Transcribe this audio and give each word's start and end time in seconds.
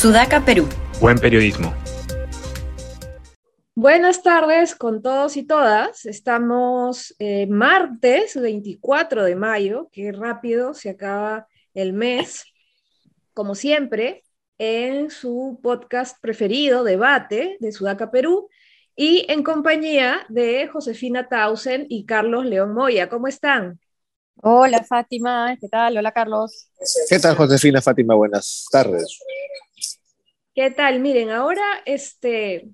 Sudaca, 0.00 0.42
Perú. 0.42 0.66
Buen 0.98 1.18
periodismo. 1.18 1.74
Buenas 3.74 4.22
tardes 4.22 4.74
con 4.74 5.02
todos 5.02 5.36
y 5.36 5.42
todas. 5.42 6.06
Estamos 6.06 7.14
eh, 7.18 7.46
martes 7.46 8.34
24 8.34 9.24
de 9.24 9.36
mayo, 9.36 9.90
qué 9.92 10.10
rápido 10.12 10.72
se 10.72 10.88
acaba 10.88 11.48
el 11.74 11.92
mes. 11.92 12.46
Como 13.34 13.54
siempre, 13.54 14.24
en 14.56 15.10
su 15.10 15.60
podcast 15.62 16.16
preferido, 16.22 16.82
Debate, 16.82 17.58
de 17.60 17.70
Sudaca, 17.70 18.10
Perú, 18.10 18.48
y 18.96 19.26
en 19.28 19.42
compañía 19.42 20.24
de 20.30 20.66
Josefina 20.68 21.28
Tausen 21.28 21.84
y 21.90 22.06
Carlos 22.06 22.46
León 22.46 22.72
Moya. 22.72 23.10
¿Cómo 23.10 23.28
están? 23.28 23.78
Hola 24.36 24.82
Fátima, 24.82 25.54
¿qué 25.60 25.68
tal? 25.68 25.98
Hola 25.98 26.10
Carlos. 26.12 26.70
¿Qué 27.10 27.18
tal 27.18 27.36
Josefina 27.36 27.82
Fátima? 27.82 28.14
Buenas 28.14 28.64
tardes. 28.72 29.20
¿Qué 30.60 30.70
tal? 30.70 31.00
Miren, 31.00 31.30
ahora 31.30 31.64
este, 31.86 32.68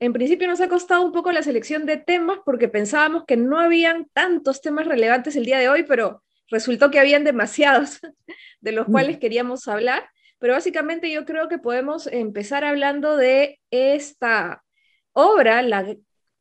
en 0.00 0.12
principio 0.12 0.48
nos 0.48 0.60
ha 0.60 0.68
costado 0.68 1.04
un 1.04 1.12
poco 1.12 1.30
la 1.30 1.44
selección 1.44 1.86
de 1.86 1.98
temas 1.98 2.40
porque 2.44 2.66
pensábamos 2.66 3.22
que 3.28 3.36
no 3.36 3.60
habían 3.60 4.08
tantos 4.12 4.60
temas 4.60 4.88
relevantes 4.88 5.36
el 5.36 5.44
día 5.44 5.60
de 5.60 5.68
hoy, 5.68 5.84
pero 5.84 6.24
resultó 6.50 6.90
que 6.90 6.98
habían 6.98 7.22
demasiados 7.22 8.00
de 8.60 8.72
los 8.72 8.86
cuales 8.86 9.18
queríamos 9.18 9.68
hablar. 9.68 10.10
Pero 10.40 10.54
básicamente 10.54 11.08
yo 11.08 11.24
creo 11.24 11.48
que 11.48 11.58
podemos 11.58 12.08
empezar 12.08 12.64
hablando 12.64 13.16
de 13.16 13.60
esta 13.70 14.64
obra, 15.12 15.62
la 15.62 15.86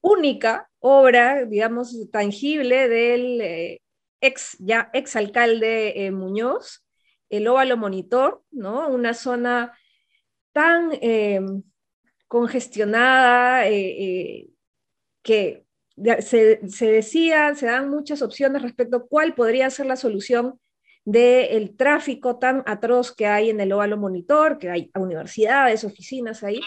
única 0.01 0.67
obra, 0.79 1.45
digamos, 1.45 2.09
tangible 2.11 2.89
del 2.89 3.39
eh, 3.39 3.81
ex, 4.19 4.57
ya 4.57 4.89
ex 4.93 5.15
alcalde 5.15 6.07
eh, 6.07 6.09
Muñoz, 6.09 6.83
el 7.29 7.47
Óvalo 7.47 7.77
Monitor, 7.77 8.41
¿no? 8.49 8.87
Una 8.87 9.13
zona 9.13 9.77
tan 10.55 10.91
eh, 11.01 11.41
congestionada 12.29 13.65
que 15.21 15.65
se, 16.21 16.69
se, 16.69 16.85
decía, 16.91 17.53
se 17.55 17.65
dan 17.65 17.89
muchas 17.89 18.21
opciones 18.21 18.61
respecto 18.61 18.97
a 18.97 19.05
cuál 19.05 19.35
podría 19.35 19.69
ser 19.69 19.85
la 19.85 19.97
solución 19.97 20.57
del 21.03 21.75
tráfico 21.75 22.39
tan 22.39 22.63
atroz 22.67 23.13
que 23.13 23.27
hay 23.27 23.49
en 23.49 23.59
el 23.59 23.73
Óvalo 23.73 23.97
Monitor, 23.97 24.57
que 24.57 24.69
hay 24.69 24.91
universidades, 24.95 25.83
oficinas 25.83 26.41
ahí, 26.41 26.61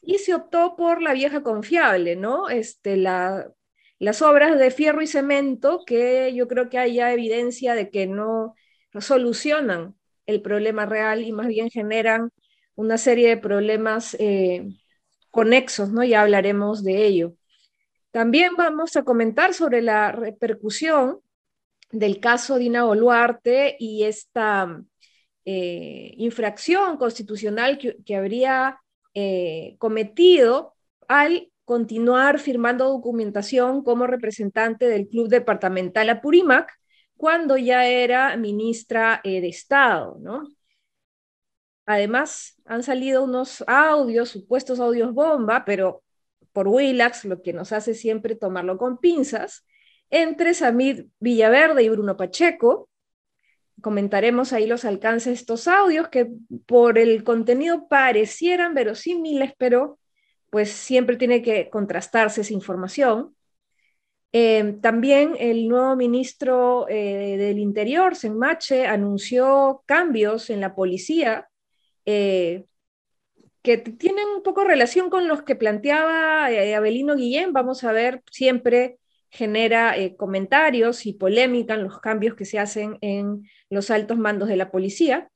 y 0.00 0.18
se 0.18 0.32
optó 0.32 0.76
por 0.76 1.02
la 1.02 1.12
vieja 1.12 1.42
confiable, 1.42 2.14
¿no? 2.14 2.48
Este, 2.48 2.96
la, 2.96 3.50
las 3.98 4.22
obras 4.22 4.56
de 4.56 4.70
fierro 4.70 5.02
y 5.02 5.08
cemento, 5.08 5.82
que 5.84 6.32
yo 6.32 6.46
creo 6.46 6.68
que 6.70 6.78
hay 6.78 6.94
ya 6.94 7.12
evidencia 7.12 7.74
de 7.74 7.90
que 7.90 8.06
no 8.06 8.54
solucionan 9.00 9.96
el 10.26 10.42
problema 10.42 10.86
real 10.86 11.22
y 11.22 11.32
más 11.32 11.48
bien 11.48 11.70
generan 11.70 12.30
una 12.76 12.98
serie 12.98 13.28
de 13.28 13.36
problemas 13.38 14.16
eh, 14.20 14.68
conexos, 15.30 15.90
¿no? 15.90 16.04
Ya 16.04 16.22
hablaremos 16.22 16.84
de 16.84 17.06
ello. 17.06 17.34
También 18.12 18.54
vamos 18.56 18.96
a 18.96 19.04
comentar 19.04 19.54
sobre 19.54 19.82
la 19.82 20.12
repercusión 20.12 21.20
del 21.90 22.20
caso 22.20 22.56
Dina 22.58 22.84
Boluarte 22.84 23.76
y 23.78 24.04
esta 24.04 24.82
eh, 25.44 26.14
infracción 26.16 26.96
constitucional 26.96 27.78
que, 27.78 28.16
habría 28.16 28.78
eh, 29.14 29.76
cometido 29.78 30.74
al 31.08 31.50
continuar 31.64 32.38
firmando 32.38 32.88
documentación 32.88 33.82
como 33.82 34.06
representante 34.06 34.86
del 34.88 35.08
Club 35.08 35.28
Departamental 35.28 36.08
Apurímac 36.10 36.72
cuando 37.16 37.56
ya 37.56 37.86
era 37.86 38.36
ministra 38.36 39.20
de 39.24 39.48
Estado, 39.48 40.18
¿no? 40.20 40.55
Además, 41.86 42.60
han 42.64 42.82
salido 42.82 43.22
unos 43.22 43.64
audios, 43.68 44.28
supuestos 44.30 44.80
audios 44.80 45.14
bomba, 45.14 45.64
pero 45.64 46.02
por 46.52 46.66
Willax, 46.68 47.24
lo 47.26 47.42
que 47.42 47.52
nos 47.52 47.72
hace 47.72 47.94
siempre 47.94 48.34
tomarlo 48.34 48.76
con 48.76 48.98
pinzas, 48.98 49.64
entre 50.10 50.54
Samir 50.54 51.08
Villaverde 51.20 51.84
y 51.84 51.88
Bruno 51.88 52.16
Pacheco. 52.16 52.88
Comentaremos 53.80 54.52
ahí 54.52 54.66
los 54.66 54.84
alcances 54.84 55.26
de 55.26 55.34
estos 55.34 55.68
audios 55.68 56.08
que 56.08 56.28
por 56.66 56.98
el 56.98 57.22
contenido 57.22 57.88
parecieran 57.88 58.74
verosímiles, 58.74 59.52
pero 59.56 59.98
pues 60.50 60.70
siempre 60.72 61.16
tiene 61.16 61.42
que 61.42 61.68
contrastarse 61.70 62.40
esa 62.40 62.52
información. 62.54 63.36
Eh, 64.32 64.78
también 64.80 65.34
el 65.38 65.68
nuevo 65.68 65.94
ministro 65.94 66.88
eh, 66.88 67.36
del 67.36 67.58
Interior, 67.58 68.16
Senmache, 68.16 68.86
anunció 68.86 69.82
cambios 69.86 70.50
en 70.50 70.60
la 70.60 70.74
policía 70.74 71.48
eh, 72.06 72.64
que 73.62 73.78
tienen 73.78 74.28
un 74.28 74.42
poco 74.42 74.64
relación 74.64 75.10
con 75.10 75.28
los 75.28 75.42
que 75.42 75.56
planteaba 75.56 76.46
Abelino 76.46 77.16
Guillén. 77.16 77.52
Vamos 77.52 77.84
a 77.84 77.92
ver 77.92 78.22
siempre 78.30 78.98
genera 79.30 79.96
eh, 79.96 80.16
comentarios 80.16 81.06
y 81.06 81.12
polémica 81.12 81.74
en 81.74 81.84
los 81.84 82.00
cambios 82.00 82.34
que 82.34 82.44
se 82.44 82.58
hacen 82.58 82.98
en 83.00 83.48
los 83.70 83.90
altos 83.90 84.18
mandos 84.18 84.48
de 84.48 84.56
la 84.56 84.70
policía. 84.70 85.30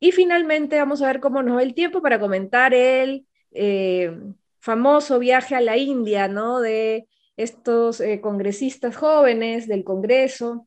Y 0.00 0.12
finalmente 0.12 0.78
vamos 0.78 1.02
a 1.02 1.06
ver 1.06 1.20
cómo 1.20 1.42
nos 1.42 1.56
va 1.56 1.62
el 1.62 1.74
tiempo 1.74 2.02
para 2.02 2.20
comentar 2.20 2.74
el 2.74 3.26
eh, 3.52 4.12
famoso 4.58 5.18
viaje 5.18 5.54
a 5.54 5.60
la 5.60 5.76
India, 5.76 6.28
¿no? 6.28 6.60
De 6.60 7.08
estos 7.36 8.00
eh, 8.00 8.20
congresistas 8.20 8.96
jóvenes 8.96 9.68
del 9.68 9.84
Congreso, 9.84 10.66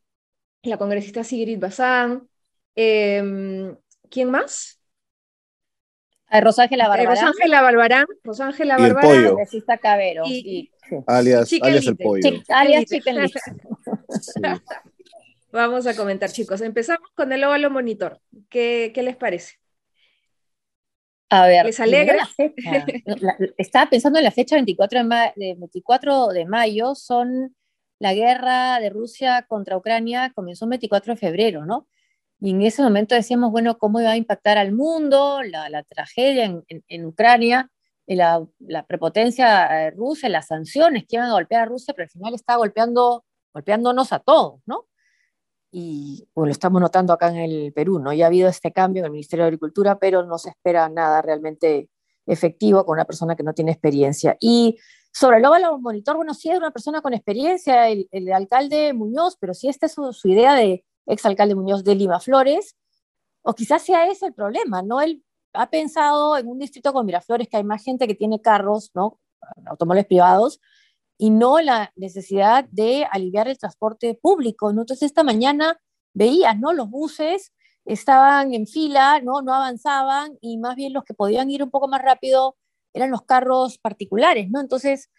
la 0.64 0.78
congresista 0.78 1.24
Sigrid 1.24 1.60
Bazán. 1.60 2.28
Em, 2.76 3.76
¿Quién 4.10 4.31
más? 4.31 4.78
Rosángela 6.31 6.88
Barbarán. 6.88 7.16
Rosángela 7.16 7.62
Barbarán. 7.62 8.06
Rosángela 8.23 8.78
Barbarán. 8.78 9.35
Cabero. 9.81 10.23
Y, 10.25 10.72
alias, 11.07 11.51
alias 11.62 11.88
el 11.88 11.97
pollo. 11.97 12.41
alias 12.50 12.85
Vamos 15.51 15.88
a 15.88 15.95
comentar, 15.95 16.29
chicos. 16.31 16.62
Empezamos 16.62 17.09
con 17.16 17.31
el 17.31 17.44
óvalo 17.44 17.72
monitor. 17.72 18.19
¿Qué, 18.50 18.91
qué 18.94 19.01
les 19.01 19.16
parece? 19.16 19.56
A 21.29 21.47
ver, 21.47 21.66
¿les 21.66 21.79
alegra? 21.79 22.28
estaba 23.57 23.89
pensando 23.89 24.18
en 24.18 24.25
la 24.25 24.31
fecha 24.31 24.56
24 24.56 25.03
de, 25.35 25.56
24 25.56 26.28
de 26.29 26.45
mayo, 26.45 26.95
son 26.95 27.56
la 28.00 28.13
guerra 28.16 28.79
de 28.79 28.89
Rusia 28.89 29.45
contra 29.47 29.78
Ucrania, 29.78 30.31
comenzó 30.34 30.66
el 30.66 30.69
24 30.69 31.13
de 31.13 31.19
febrero, 31.19 31.66
¿no? 31.66 31.88
Y 32.39 32.51
en 32.51 32.61
ese 32.61 32.81
momento 32.81 33.16
decíamos, 33.16 33.51
bueno, 33.51 33.77
¿cómo 33.77 34.00
iba 34.00 34.11
a 34.11 34.17
impactar 34.17 34.57
al 34.57 34.72
mundo 34.72 35.41
la, 35.44 35.69
la 35.69 35.83
tragedia 35.83 36.45
en, 36.45 36.63
en, 36.67 36.83
en 36.88 37.05
Ucrania? 37.05 37.69
la, 38.16 38.45
la, 38.59 38.85
prepotencia 38.85 39.88
eh, 39.88 39.91
rusa, 39.91 40.29
las 40.29 40.47
sanciones 40.47 41.05
que 41.07 41.17
iban 41.17 41.29
a 41.29 41.33
golpear 41.33 41.63
a 41.63 41.66
Rusia, 41.66 41.94
pero 41.94 42.05
al 42.05 42.09
final 42.09 42.33
está 42.33 42.55
golpeando, 42.55 43.25
golpeándonos 43.53 44.11
a 44.13 44.19
todos, 44.19 44.61
¿no? 44.66 44.88
Y 45.72 46.27
bueno, 46.33 46.47
lo 46.47 46.51
estamos 46.51 46.81
notando 46.81 47.13
acá 47.13 47.29
en 47.29 47.38
el 47.38 47.73
Perú, 47.73 48.00
¿no? 48.00 48.11
Ya 48.11 48.25
ha 48.25 48.27
habido 48.27 48.50
este 48.50 48.71
cambio 48.71 49.01
en 49.01 49.06
el 49.06 49.11
Ministerio 49.11 49.44
de 49.44 49.50
Agricultura, 49.50 50.00
pero 50.00 50.25
no 50.25 50.39
se 50.39 50.50
espera 50.50 50.89
nada 50.89 51.21
realmente 51.21 51.89
efectivo 52.25 52.83
con 52.85 52.94
una 52.94 53.06
persona 53.06 53.35
que 53.35 53.44
no 53.44 53.53
tiene 53.53 53.71
experiencia. 53.71 54.35
Y 54.39 54.79
sobre 55.13 55.38
el 55.38 55.45
óvalo 55.45 55.77
monitor, 55.77 56.16
bueno, 56.16 56.33
sí 56.33 56.50
es 56.50 56.57
una 56.57 56.71
persona 56.71 57.01
con 57.01 57.13
experiencia, 57.13 57.89
el, 57.89 58.07
el 58.11 58.31
alcalde 58.33 58.94
Muñoz, 58.94 59.38
pero 59.39 59.53
si 59.53 59.69
esta 59.69 59.85
es 59.85 59.94
su, 59.94 60.11
su 60.13 60.29
idea 60.29 60.56
de 60.56 60.83
exalcalde 61.09 61.56
Muñoz 61.56 61.84
de 61.84 61.96
Lima 61.96 62.20
Flores, 62.20 62.75
o 63.42 63.53
quizás 63.53 63.84
sea 63.84 64.08
ese 64.08 64.28
el 64.28 64.34
problema, 64.34 64.81
¿no? 64.81 65.02
Él 65.02 65.24
ha 65.53 65.70
pensado 65.70 66.38
en 66.38 66.47
un 66.47 66.59
distrito 66.59 66.94
con 66.94 67.06
Miraflores 67.06 67.47
que 67.47 67.58
hay 67.58 67.64
más 67.64 67.84
gente 67.84 68.08
que 68.08 68.16
tiene 68.16 68.42
carros, 68.42 68.92
¿no? 68.94 69.19
Automóviles 69.66 70.06
privados, 70.06 70.59
y 71.18 71.31
no 71.31 71.59
la 71.59 71.92
necesidad 71.95 72.66
de 72.72 73.06
aliviar 73.12 73.48
el 73.48 73.57
transporte 73.57 74.16
público, 74.16 74.72
¿no? 74.74 74.81
Entonces 74.81 75.07
esta 75.07 75.24
mañana 75.24 75.80
veías, 76.13 76.57
¿no? 76.60 76.74
Los 76.74 76.89
buses 76.89 77.54
estaban 77.86 78.54
en 78.54 78.68
fila, 78.68 79.19
¿no? 79.22 79.42
No 79.42 79.54
avanzaban 79.54 80.38
y 80.42 80.57
más 80.57 80.75
bien 80.75 80.94
los 80.94 81.04
que 81.04 81.13
podían 81.13 81.50
ir 81.50 81.63
un 81.63 81.72
poco 81.72 81.88
más 81.88 82.01
rápido 82.01 82.56
eran 82.94 83.12
los 83.12 83.24
carros 83.24 83.78
particulares, 83.80 84.50
¿no? 84.50 84.62
Entonces 84.62 85.10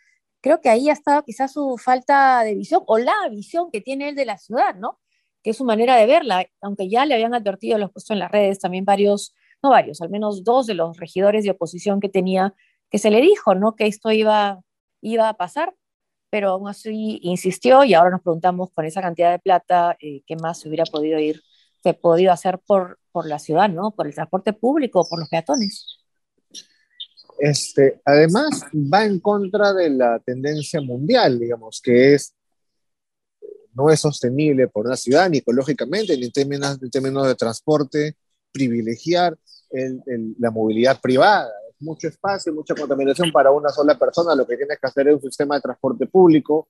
creo 0.40 0.60
que 0.60 0.70
ahí 0.70 0.88
ha 0.88 0.94
estado 0.94 1.22
quizás 1.24 1.52
su 1.52 1.76
falta 1.78 2.42
de 2.44 2.54
visión 2.54 2.82
o 2.86 2.98
la 2.98 3.14
visión 3.30 3.70
que 3.70 3.80
tiene 3.80 4.08
él 4.10 4.14
de 4.14 4.24
la 4.24 4.38
ciudad, 4.38 4.74
¿no? 4.76 4.98
Que 5.42 5.50
es 5.50 5.56
su 5.56 5.64
manera 5.64 5.96
de 5.96 6.06
verla, 6.06 6.46
aunque 6.60 6.88
ya 6.88 7.06
le 7.06 7.14
habían 7.14 7.34
advertido, 7.34 7.78
los 7.78 7.90
puesto 7.92 8.12
en 8.12 8.18
las 8.18 8.30
redes 8.30 8.58
también 8.58 8.84
varios 8.84 9.34
no 9.62 9.70
varios, 9.70 10.00
al 10.00 10.10
menos 10.10 10.44
dos 10.44 10.66
de 10.66 10.74
los 10.74 10.96
regidores 10.96 11.44
de 11.44 11.50
oposición 11.50 12.00
que 12.00 12.08
tenía, 12.08 12.54
que 12.90 12.98
se 12.98 13.10
le 13.10 13.20
dijo, 13.20 13.54
¿no? 13.54 13.76
Que 13.76 13.86
esto 13.86 14.10
iba, 14.10 14.60
iba 15.00 15.28
a 15.28 15.36
pasar, 15.36 15.74
pero 16.30 16.50
aún 16.50 16.68
así 16.68 17.18
insistió 17.22 17.84
y 17.84 17.94
ahora 17.94 18.10
nos 18.10 18.22
preguntamos 18.22 18.70
con 18.72 18.84
esa 18.84 19.02
cantidad 19.02 19.30
de 19.30 19.38
plata, 19.38 19.96
eh, 20.00 20.22
¿qué 20.26 20.36
más 20.36 20.60
se 20.60 20.68
hubiera 20.68 20.84
podido 20.84 21.18
ir, 21.18 21.42
se 21.82 21.94
podido 21.94 22.32
hacer 22.32 22.58
por, 22.58 22.98
por 23.12 23.26
la 23.26 23.38
ciudad, 23.38 23.68
¿no? 23.68 23.90
Por 23.92 24.06
el 24.06 24.14
transporte 24.14 24.52
público, 24.52 25.06
por 25.08 25.18
los 25.18 25.28
peatones. 25.28 25.98
Este, 27.38 28.00
además, 28.04 28.66
va 28.74 29.04
en 29.04 29.18
contra 29.18 29.72
de 29.72 29.90
la 29.90 30.18
tendencia 30.20 30.80
mundial, 30.80 31.38
digamos, 31.38 31.80
que 31.82 32.14
es 32.14 32.34
no 33.74 33.90
es 33.90 34.00
sostenible 34.00 34.68
por 34.68 34.86
una 34.86 34.96
ciudad, 34.96 35.28
ni 35.30 35.38
ecológicamente, 35.38 36.16
ni 36.16 36.26
en 36.26 36.32
términos, 36.32 36.78
en 36.82 36.90
términos 36.90 37.26
de 37.26 37.34
transporte, 37.34 38.16
privilegiar 38.52 39.36
la 40.38 40.50
movilidad 40.50 41.00
privada. 41.00 41.50
Mucho 41.78 42.08
espacio, 42.08 42.52
mucha 42.52 42.74
contaminación 42.74 43.32
para 43.32 43.50
una 43.50 43.70
sola 43.70 43.98
persona. 43.98 44.34
Lo 44.34 44.46
que 44.46 44.56
tienes 44.56 44.78
que 44.78 44.86
hacer 44.86 45.08
es 45.08 45.14
un 45.14 45.22
sistema 45.22 45.54
de 45.54 45.62
transporte 45.62 46.06
público 46.06 46.68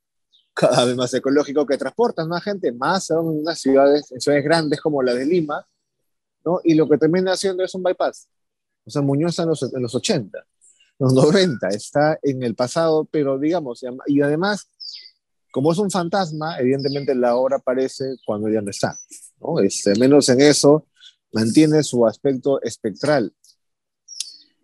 cada 0.52 0.84
vez 0.84 0.96
más 0.96 1.12
ecológico 1.14 1.66
que 1.66 1.78
transporta 1.78 2.24
más 2.26 2.42
gente, 2.42 2.72
más 2.72 3.10
en 3.10 3.18
unas 3.18 3.58
ciudades, 3.58 4.12
en 4.12 4.44
grandes 4.44 4.80
como 4.80 5.02
la 5.02 5.14
de 5.14 5.24
Lima, 5.24 5.66
¿no? 6.44 6.60
Y 6.64 6.74
lo 6.74 6.88
que 6.88 6.98
termina 6.98 7.32
haciendo 7.32 7.64
es 7.64 7.74
un 7.74 7.82
bypass. 7.82 8.28
O 8.84 8.90
sea, 8.90 9.02
Muñoz 9.02 9.38
en 9.38 9.48
los, 9.48 9.62
en 9.62 9.82
los 9.82 9.94
80, 9.94 10.44
los 10.98 11.14
90, 11.14 11.68
está 11.68 12.18
en 12.22 12.42
el 12.42 12.54
pasado, 12.54 13.06
pero 13.10 13.38
digamos, 13.38 13.84
y 14.06 14.20
además, 14.20 14.68
como 15.50 15.72
es 15.72 15.78
un 15.78 15.90
fantasma, 15.90 16.58
evidentemente 16.58 17.14
la 17.14 17.36
obra 17.36 17.56
aparece 17.56 18.16
cuando 18.24 18.48
ya 18.48 18.60
no 18.60 18.70
está, 18.70 18.96
¿no? 19.40 19.60
Este, 19.60 19.98
menos 19.98 20.28
en 20.28 20.40
eso, 20.40 20.86
mantiene 21.32 21.82
su 21.82 22.06
aspecto 22.06 22.60
espectral. 22.62 23.32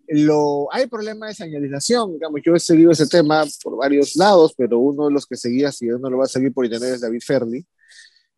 Lo, 0.09 0.73
hay 0.73 0.87
problemas 0.87 1.31
de 1.31 1.45
señalización, 1.45 2.15
digamos, 2.15 2.41
yo 2.45 2.55
he 2.55 2.61
seguido 2.61 2.93
ese 2.93 3.09
tema 3.09 3.45
por 3.63 3.77
varios 3.77 4.15
lados, 4.15 4.55
pero 4.57 4.79
uno 4.79 5.07
de 5.07 5.13
los 5.13 5.27
que 5.27 5.37
seguía, 5.37 5.73
si 5.73 5.91
uno 5.91 6.09
lo 6.09 6.19
va 6.19 6.25
a 6.25 6.29
seguir 6.29 6.53
por 6.53 6.65
internet, 6.65 6.95
es 6.95 7.01
David 7.01 7.23
Ferli. 7.25 7.67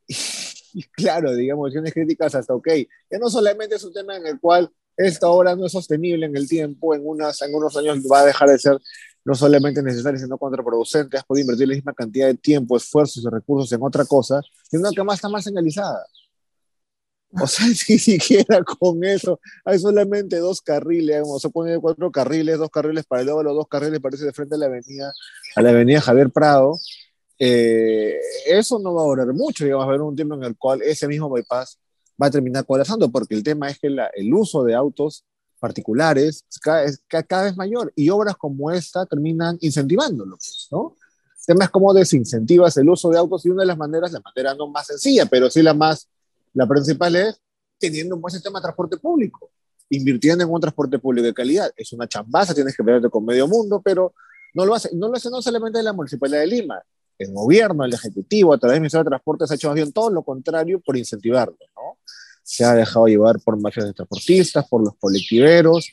Y, 0.75 0.83
claro, 0.83 1.35
digamos, 1.35 1.73
tienes 1.73 1.95
críticas 1.95 2.35
hasta, 2.35 2.55
ok, 2.55 2.67
que 2.67 3.19
no 3.19 3.31
solamente 3.31 3.77
es 3.77 3.85
un 3.85 3.93
tema 3.93 4.17
en 4.17 4.27
el 4.27 4.39
cual 4.39 4.71
esta 4.99 5.29
obra 5.29 5.57
no 5.57 5.67
es 5.67 5.73
sostenible 5.73 6.27
en 6.27 6.37
el 6.37 6.47
tiempo, 6.47 6.95
en, 6.95 7.07
unas, 7.07 7.41
en 7.43 7.55
unos 7.55 7.77
años 7.77 7.99
va 8.01 8.21
a 8.21 8.27
dejar 8.27 8.51
de 8.51 8.59
ser 8.59 8.79
no 9.29 9.35
solamente 9.35 9.83
necesaria, 9.83 10.19
sino 10.19 10.39
contraproducente, 10.39 11.19
has 11.19 11.25
podido 11.25 11.43
invertir 11.43 11.69
la 11.69 11.75
misma 11.75 11.93
cantidad 11.93 12.29
de 12.29 12.35
tiempo, 12.35 12.79
esfuerzos 12.79 13.23
y 13.23 13.29
recursos 13.29 13.71
en 13.71 13.83
otra 13.83 14.07
cosa, 14.07 14.41
sino 14.71 14.91
que 14.91 15.05
más 15.05 15.17
está 15.17 15.29
más 15.29 15.45
señalizada. 15.45 16.07
O 17.39 17.47
sea, 17.47 17.67
si 17.75 17.99
siquiera 17.99 18.65
con 18.65 19.05
eso 19.05 19.39
hay 19.67 19.79
solamente 19.79 20.39
dos 20.39 20.63
carriles, 20.63 21.21
vamos 21.21 21.45
a 21.45 21.51
poner 21.51 21.79
cuatro 21.79 22.11
carriles, 22.11 22.57
dos 22.57 22.71
carriles 22.71 23.05
para 23.05 23.21
el 23.21 23.27
los 23.27 23.55
dos 23.55 23.69
carriles 23.69 24.01
parece 24.01 24.25
de 24.25 24.33
frente 24.33 24.55
a 24.55 24.59
la 24.59 24.65
avenida, 24.65 25.13
a 25.57 25.61
la 25.61 25.71
avenida 25.71 26.01
Javier 26.01 26.31
Prado. 26.31 26.79
Eh, 27.39 28.19
eso 28.47 28.79
no 28.79 28.95
va 28.95 29.03
a 29.03 29.07
durar 29.09 29.35
mucho, 29.35 29.63
digamos, 29.63 29.83
va 29.83 29.91
a 29.91 29.95
haber 29.95 30.01
un 30.01 30.17
tiempo 30.17 30.37
en 30.37 30.45
el 30.45 30.57
cual 30.57 30.81
ese 30.81 31.07
mismo 31.07 31.29
bypass 31.29 31.79
va 32.21 32.29
a 32.29 32.31
terminar 32.31 32.65
colapsando, 32.65 33.11
porque 33.11 33.35
el 33.35 33.43
tema 33.43 33.69
es 33.69 33.79
que 33.79 33.89
el 33.89 34.33
uso 34.33 34.65
de 34.65 34.75
autos 34.75 35.27
particulares 35.59 36.45
es 36.85 37.03
cada, 37.07 37.43
vez 37.45 37.57
mayor 37.57 37.93
y 37.97 38.11
obras 38.11 38.37
como 38.37 38.71
esta 38.71 39.07
terminan 39.07 39.59
incentivándolo, 39.61 40.39
¿no? 40.71 40.97
El 41.39 41.55
tema 41.55 41.65
es 41.65 41.71
cómo 41.71 41.95
desincentivas 41.95 42.77
el 42.77 42.89
uso 42.91 43.09
de 43.11 43.19
autos 43.19 43.45
y 43.47 43.51
una 43.51 43.63
de 43.63 43.69
las 43.69 43.79
maneras, 43.79 44.13
la 44.13 44.21
manera 44.21 44.55
no 44.55 44.69
más 44.69 44.87
sencilla, 44.87 45.27
pero 45.27 45.49
sí 45.49 45.63
la 45.63 45.73
más 45.73 46.09
la 46.55 46.67
principal 46.67 47.15
es 47.17 47.41
teniendo 47.79 48.17
un 48.17 48.21
buen 48.21 48.33
sistema 48.33 48.59
de 48.59 48.65
transporte 48.65 48.97
público, 48.97 49.51
invirtiendo 49.91 50.45
en 50.45 50.51
un 50.51 50.61
transporte 50.61 50.99
público 50.99 51.27
de 51.27 51.35
calidad. 51.35 51.71
Es 51.77 51.93
una 51.93 52.09
chambaza, 52.09 52.55
tienes 52.55 52.77
que 52.77 52.83
pelearte 52.83 53.09
con 53.09 53.25
medio 53.25 53.47
mundo, 53.47 53.81
pero 53.83 54.15
no 54.55 54.67
lo 54.67 54.75
hace, 54.75 54.91
no 54.95 55.09
lo 55.09 55.15
hace 55.15 55.31
no 55.31 55.41
solamente 55.41 55.83
la 55.83 55.93
Municipalidad 55.93 56.41
de 56.41 56.47
Lima, 56.47 56.83
el 57.19 57.33
gobierno, 57.33 57.85
el 57.85 57.93
Ejecutivo, 57.93 58.53
a 58.53 58.59
través 58.59 58.75
del 58.75 58.81
Ministerio 58.83 59.05
de 59.05 59.11
Transporte, 59.11 59.47
se 59.47 59.55
ha 59.55 59.57
hecho 59.57 59.69
más 59.69 59.75
bien 59.75 59.93
todo 59.93 60.11
lo 60.11 60.23
contrario 60.23 60.81
por 60.81 60.97
incentivarlo. 60.97 61.57
Se 62.49 62.65
ha 62.65 62.73
dejado 62.73 63.07
llevar 63.09 63.39
por 63.41 63.61
mafias 63.61 63.85
de 63.85 63.93
transportistas, 63.93 64.67
por 64.67 64.83
los 64.83 64.95
colectiveros. 64.99 65.93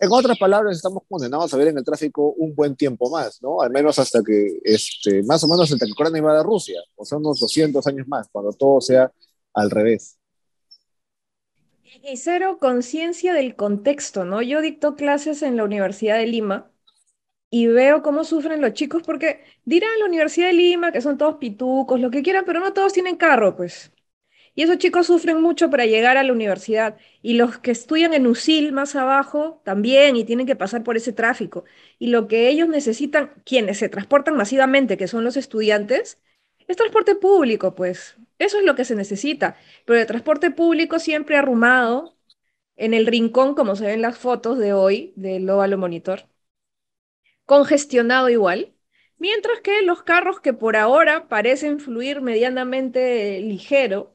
En 0.00 0.10
otras 0.10 0.36
palabras, 0.36 0.76
estamos 0.76 1.04
condenados 1.08 1.54
a 1.54 1.56
ver 1.56 1.68
en 1.68 1.78
el 1.78 1.84
tráfico 1.84 2.34
un 2.36 2.52
buen 2.52 2.74
tiempo 2.74 3.08
más, 3.10 3.40
¿no? 3.40 3.62
Al 3.62 3.70
menos 3.70 3.96
hasta 4.00 4.20
que, 4.24 4.58
este, 4.64 5.22
más 5.22 5.44
o 5.44 5.46
menos 5.46 5.70
hasta 5.70 5.86
que 5.86 5.92
Ucrania 5.92 6.18
invada 6.18 6.42
Rusia, 6.42 6.80
o 6.96 7.04
sea, 7.04 7.18
unos 7.18 7.38
200 7.38 7.86
años 7.86 8.08
más, 8.08 8.28
cuando 8.32 8.52
todo 8.52 8.80
sea 8.80 9.12
al 9.52 9.70
revés. 9.70 10.18
Y 12.02 12.16
cero 12.16 12.58
conciencia 12.60 13.32
del 13.32 13.54
contexto, 13.54 14.24
¿no? 14.24 14.42
Yo 14.42 14.60
dicto 14.62 14.96
clases 14.96 15.42
en 15.42 15.56
la 15.56 15.62
Universidad 15.62 16.18
de 16.18 16.26
Lima 16.26 16.72
y 17.50 17.68
veo 17.68 18.02
cómo 18.02 18.24
sufren 18.24 18.60
los 18.60 18.72
chicos 18.72 19.04
porque 19.06 19.44
dirán 19.64 19.96
la 20.00 20.06
Universidad 20.06 20.48
de 20.48 20.54
Lima 20.54 20.90
que 20.90 21.00
son 21.00 21.18
todos 21.18 21.36
pitucos, 21.36 22.00
lo 22.00 22.10
que 22.10 22.24
quieran, 22.24 22.44
pero 22.44 22.58
no 22.58 22.72
todos 22.72 22.92
tienen 22.92 23.14
carro, 23.14 23.54
pues. 23.54 23.93
Y 24.54 24.62
esos 24.62 24.78
chicos 24.78 25.06
sufren 25.06 25.40
mucho 25.40 25.70
para 25.70 25.86
llegar 25.86 26.16
a 26.16 26.22
la 26.22 26.32
universidad. 26.32 26.96
Y 27.22 27.34
los 27.34 27.58
que 27.58 27.70
estudian 27.72 28.14
en 28.14 28.26
USIL 28.26 28.72
más 28.72 28.94
abajo 28.96 29.60
también 29.64 30.16
y 30.16 30.24
tienen 30.24 30.46
que 30.46 30.56
pasar 30.56 30.84
por 30.84 30.96
ese 30.96 31.12
tráfico. 31.12 31.64
Y 31.98 32.08
lo 32.08 32.28
que 32.28 32.48
ellos 32.48 32.68
necesitan, 32.68 33.32
quienes 33.44 33.78
se 33.78 33.88
transportan 33.88 34.36
masivamente, 34.36 34.96
que 34.96 35.08
son 35.08 35.24
los 35.24 35.36
estudiantes, 35.36 36.20
es 36.68 36.76
transporte 36.76 37.14
público, 37.16 37.74
pues. 37.74 38.16
Eso 38.38 38.58
es 38.58 38.64
lo 38.64 38.74
que 38.74 38.84
se 38.84 38.94
necesita. 38.96 39.56
Pero 39.84 40.00
el 40.00 40.06
transporte 40.06 40.50
público 40.50 40.98
siempre 40.98 41.36
arrumado 41.36 42.16
en 42.76 42.94
el 42.94 43.06
rincón, 43.06 43.54
como 43.54 43.76
se 43.76 43.86
ven 43.86 44.02
las 44.02 44.18
fotos 44.18 44.58
de 44.58 44.72
hoy 44.72 45.12
del 45.16 45.48
óvalo 45.50 45.78
monitor. 45.78 46.28
Congestionado 47.46 48.28
igual. 48.30 48.74
Mientras 49.18 49.60
que 49.60 49.82
los 49.82 50.02
carros 50.02 50.40
que 50.40 50.52
por 50.52 50.76
ahora 50.76 51.28
parecen 51.28 51.78
fluir 51.80 52.20
medianamente 52.20 53.40
ligero, 53.40 54.13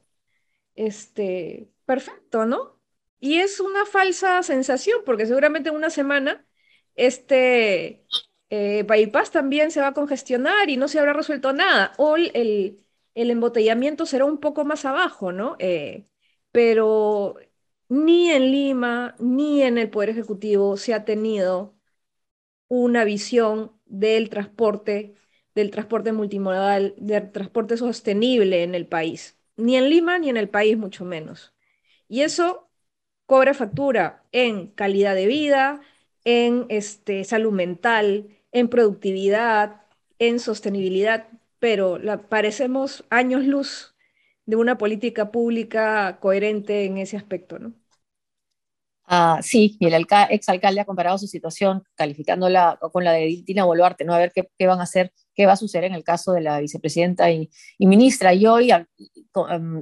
este, 0.86 1.70
perfecto, 1.84 2.46
¿no? 2.46 2.80
Y 3.20 3.38
es 3.38 3.60
una 3.60 3.84
falsa 3.86 4.42
sensación, 4.42 5.00
porque 5.04 5.26
seguramente 5.26 5.68
en 5.70 5.76
una 5.76 5.90
semana 5.90 6.46
este 6.94 8.04
eh, 8.50 8.84
bypass 8.84 9.30
también 9.32 9.70
se 9.70 9.80
va 9.80 9.88
a 9.88 9.94
congestionar 9.94 10.70
y 10.70 10.76
no 10.76 10.88
se 10.88 10.98
habrá 10.98 11.12
resuelto 11.12 11.52
nada. 11.52 11.92
O 11.98 12.16
el, 12.16 12.84
embotellamiento 13.14 14.06
será 14.06 14.24
un 14.24 14.38
poco 14.40 14.64
más 14.64 14.84
abajo, 14.84 15.32
¿no? 15.32 15.56
Eh, 15.58 16.06
pero 16.52 17.36
ni 17.88 18.30
en 18.30 18.50
Lima 18.52 19.16
ni 19.18 19.62
en 19.62 19.78
el 19.78 19.90
Poder 19.90 20.10
Ejecutivo 20.10 20.76
se 20.76 20.94
ha 20.94 21.04
tenido 21.04 21.76
una 22.68 23.04
visión 23.04 23.72
del 23.86 24.30
transporte, 24.30 25.14
del 25.54 25.70
transporte 25.70 26.12
multimodal, 26.12 26.94
del 26.98 27.32
transporte 27.32 27.76
sostenible 27.76 28.62
en 28.62 28.74
el 28.74 28.86
país. 28.86 29.39
Ni 29.60 29.76
en 29.76 29.90
Lima 29.90 30.18
ni 30.18 30.30
en 30.30 30.36
el 30.36 30.48
país, 30.48 30.76
mucho 30.78 31.04
menos. 31.04 31.54
Y 32.08 32.22
eso 32.22 32.70
cobra 33.26 33.54
factura 33.54 34.24
en 34.32 34.68
calidad 34.68 35.14
de 35.14 35.26
vida, 35.26 35.80
en 36.24 36.66
este, 36.68 37.24
salud 37.24 37.52
mental, 37.52 38.28
en 38.52 38.68
productividad, 38.68 39.82
en 40.18 40.40
sostenibilidad, 40.40 41.28
pero 41.58 41.98
parecemos 42.28 43.04
años 43.10 43.44
luz 43.46 43.94
de 44.46 44.56
una 44.56 44.78
política 44.78 45.30
pública 45.30 46.18
coherente 46.20 46.84
en 46.84 46.98
ese 46.98 47.16
aspecto, 47.16 47.58
¿no? 47.58 47.74
Ah, 49.12 49.40
sí, 49.42 49.76
y 49.80 49.86
el 49.86 50.06
exalcalde 50.30 50.80
ha 50.80 50.84
comparado 50.84 51.18
su 51.18 51.26
situación 51.26 51.82
calificándola 51.96 52.78
con 52.92 53.02
la 53.04 53.12
de 53.12 53.42
Dina 53.44 53.64
Boluarte, 53.64 54.04
¿no? 54.04 54.14
A 54.14 54.18
ver 54.18 54.32
qué, 54.32 54.66
van 54.66 54.78
a 54.78 54.84
hacer, 54.84 55.12
qué 55.34 55.46
va 55.46 55.52
a 55.52 55.56
suceder 55.56 55.84
en 55.84 55.94
el 55.94 56.04
caso 56.04 56.32
de 56.32 56.40
la 56.40 56.60
vicepresidenta 56.60 57.30
y, 57.30 57.50
y 57.78 57.86
ministra. 57.86 58.34
Y 58.34 58.46
hoy, 58.46 58.70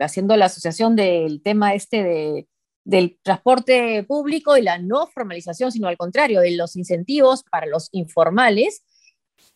haciendo 0.00 0.36
la 0.36 0.46
asociación 0.46 0.96
del 0.96 1.42
tema 1.42 1.74
este 1.74 2.02
de, 2.02 2.48
del 2.84 3.18
transporte 3.22 4.02
público 4.04 4.56
y 4.56 4.62
la 4.62 4.78
no 4.78 5.06
formalización, 5.08 5.70
sino 5.72 5.88
al 5.88 5.98
contrario, 5.98 6.40
de 6.40 6.56
los 6.56 6.74
incentivos 6.76 7.44
para 7.50 7.66
los 7.66 7.88
informales, 7.92 8.82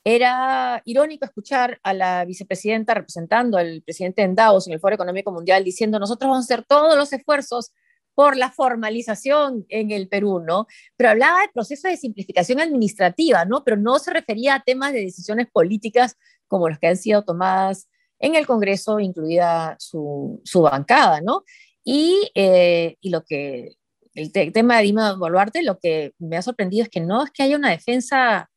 era 0.04 0.82
irónico 0.84 1.24
escuchar 1.24 1.78
a 1.82 1.94
la 1.94 2.24
vicepresidenta 2.24 2.94
representando 2.94 3.56
al 3.56 3.82
presidente 3.82 4.22
en 4.22 4.34
Davos 4.34 4.66
en 4.66 4.74
el 4.74 4.80
Foro 4.80 4.94
Económico 4.94 5.30
Mundial 5.30 5.64
diciendo 5.64 5.98
nosotros 5.98 6.28
vamos 6.28 6.44
a 6.44 6.46
hacer 6.52 6.64
todos 6.66 6.96
los 6.96 7.12
esfuerzos 7.12 7.72
por 8.14 8.36
la 8.36 8.50
formalización 8.50 9.64
en 9.68 9.90
el 9.90 10.08
Perú, 10.08 10.40
¿no? 10.46 10.66
Pero 10.96 11.10
hablaba 11.10 11.40
de 11.40 11.48
proceso 11.52 11.88
de 11.88 11.96
simplificación 11.96 12.60
administrativa, 12.60 13.44
¿no? 13.44 13.64
Pero 13.64 13.76
no 13.76 13.98
se 13.98 14.12
refería 14.12 14.56
a 14.56 14.62
temas 14.62 14.92
de 14.92 15.00
decisiones 15.00 15.48
políticas 15.50 16.16
como 16.46 16.68
los 16.68 16.78
que 16.78 16.88
han 16.88 16.96
sido 16.96 17.24
tomadas 17.24 17.88
en 18.18 18.36
el 18.36 18.46
Congreso, 18.46 19.00
incluida 19.00 19.76
su, 19.78 20.40
su 20.44 20.62
bancada, 20.62 21.20
¿no? 21.20 21.44
Y, 21.84 22.30
eh, 22.34 22.96
y 23.00 23.10
lo 23.10 23.24
que, 23.24 23.76
el, 24.14 24.32
tema 24.32 24.78
de 24.78 24.84
Dima 24.84 25.14
Boluarte, 25.14 25.62
lo 25.62 25.78
que 25.78 26.12
me 26.18 26.36
ha 26.36 26.42
sorprendido 26.42 26.84
es 26.84 26.88
que 26.88 27.00
no 27.00 27.24
es 27.24 27.30
que 27.30 27.42
haya 27.42 27.56
una 27.56 27.70
defensa 27.70 28.50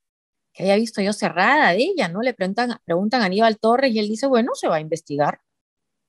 que 0.53 0.63
haya 0.63 0.75
visto 0.75 1.01
yo 1.01 1.13
cerrada 1.13 1.71
de 1.71 1.79
ella, 1.79 2.07
¿no? 2.07 2.21
Le 2.21 2.33
preguntan, 2.33 2.77
preguntan 2.85 3.21
a 3.21 3.25
Aníbal 3.25 3.59
Torres 3.59 3.91
y 3.91 3.99
él 3.99 4.07
dice, 4.07 4.27
bueno, 4.27 4.51
se 4.55 4.67
va 4.67 4.77
a 4.77 4.79
investigar. 4.79 5.41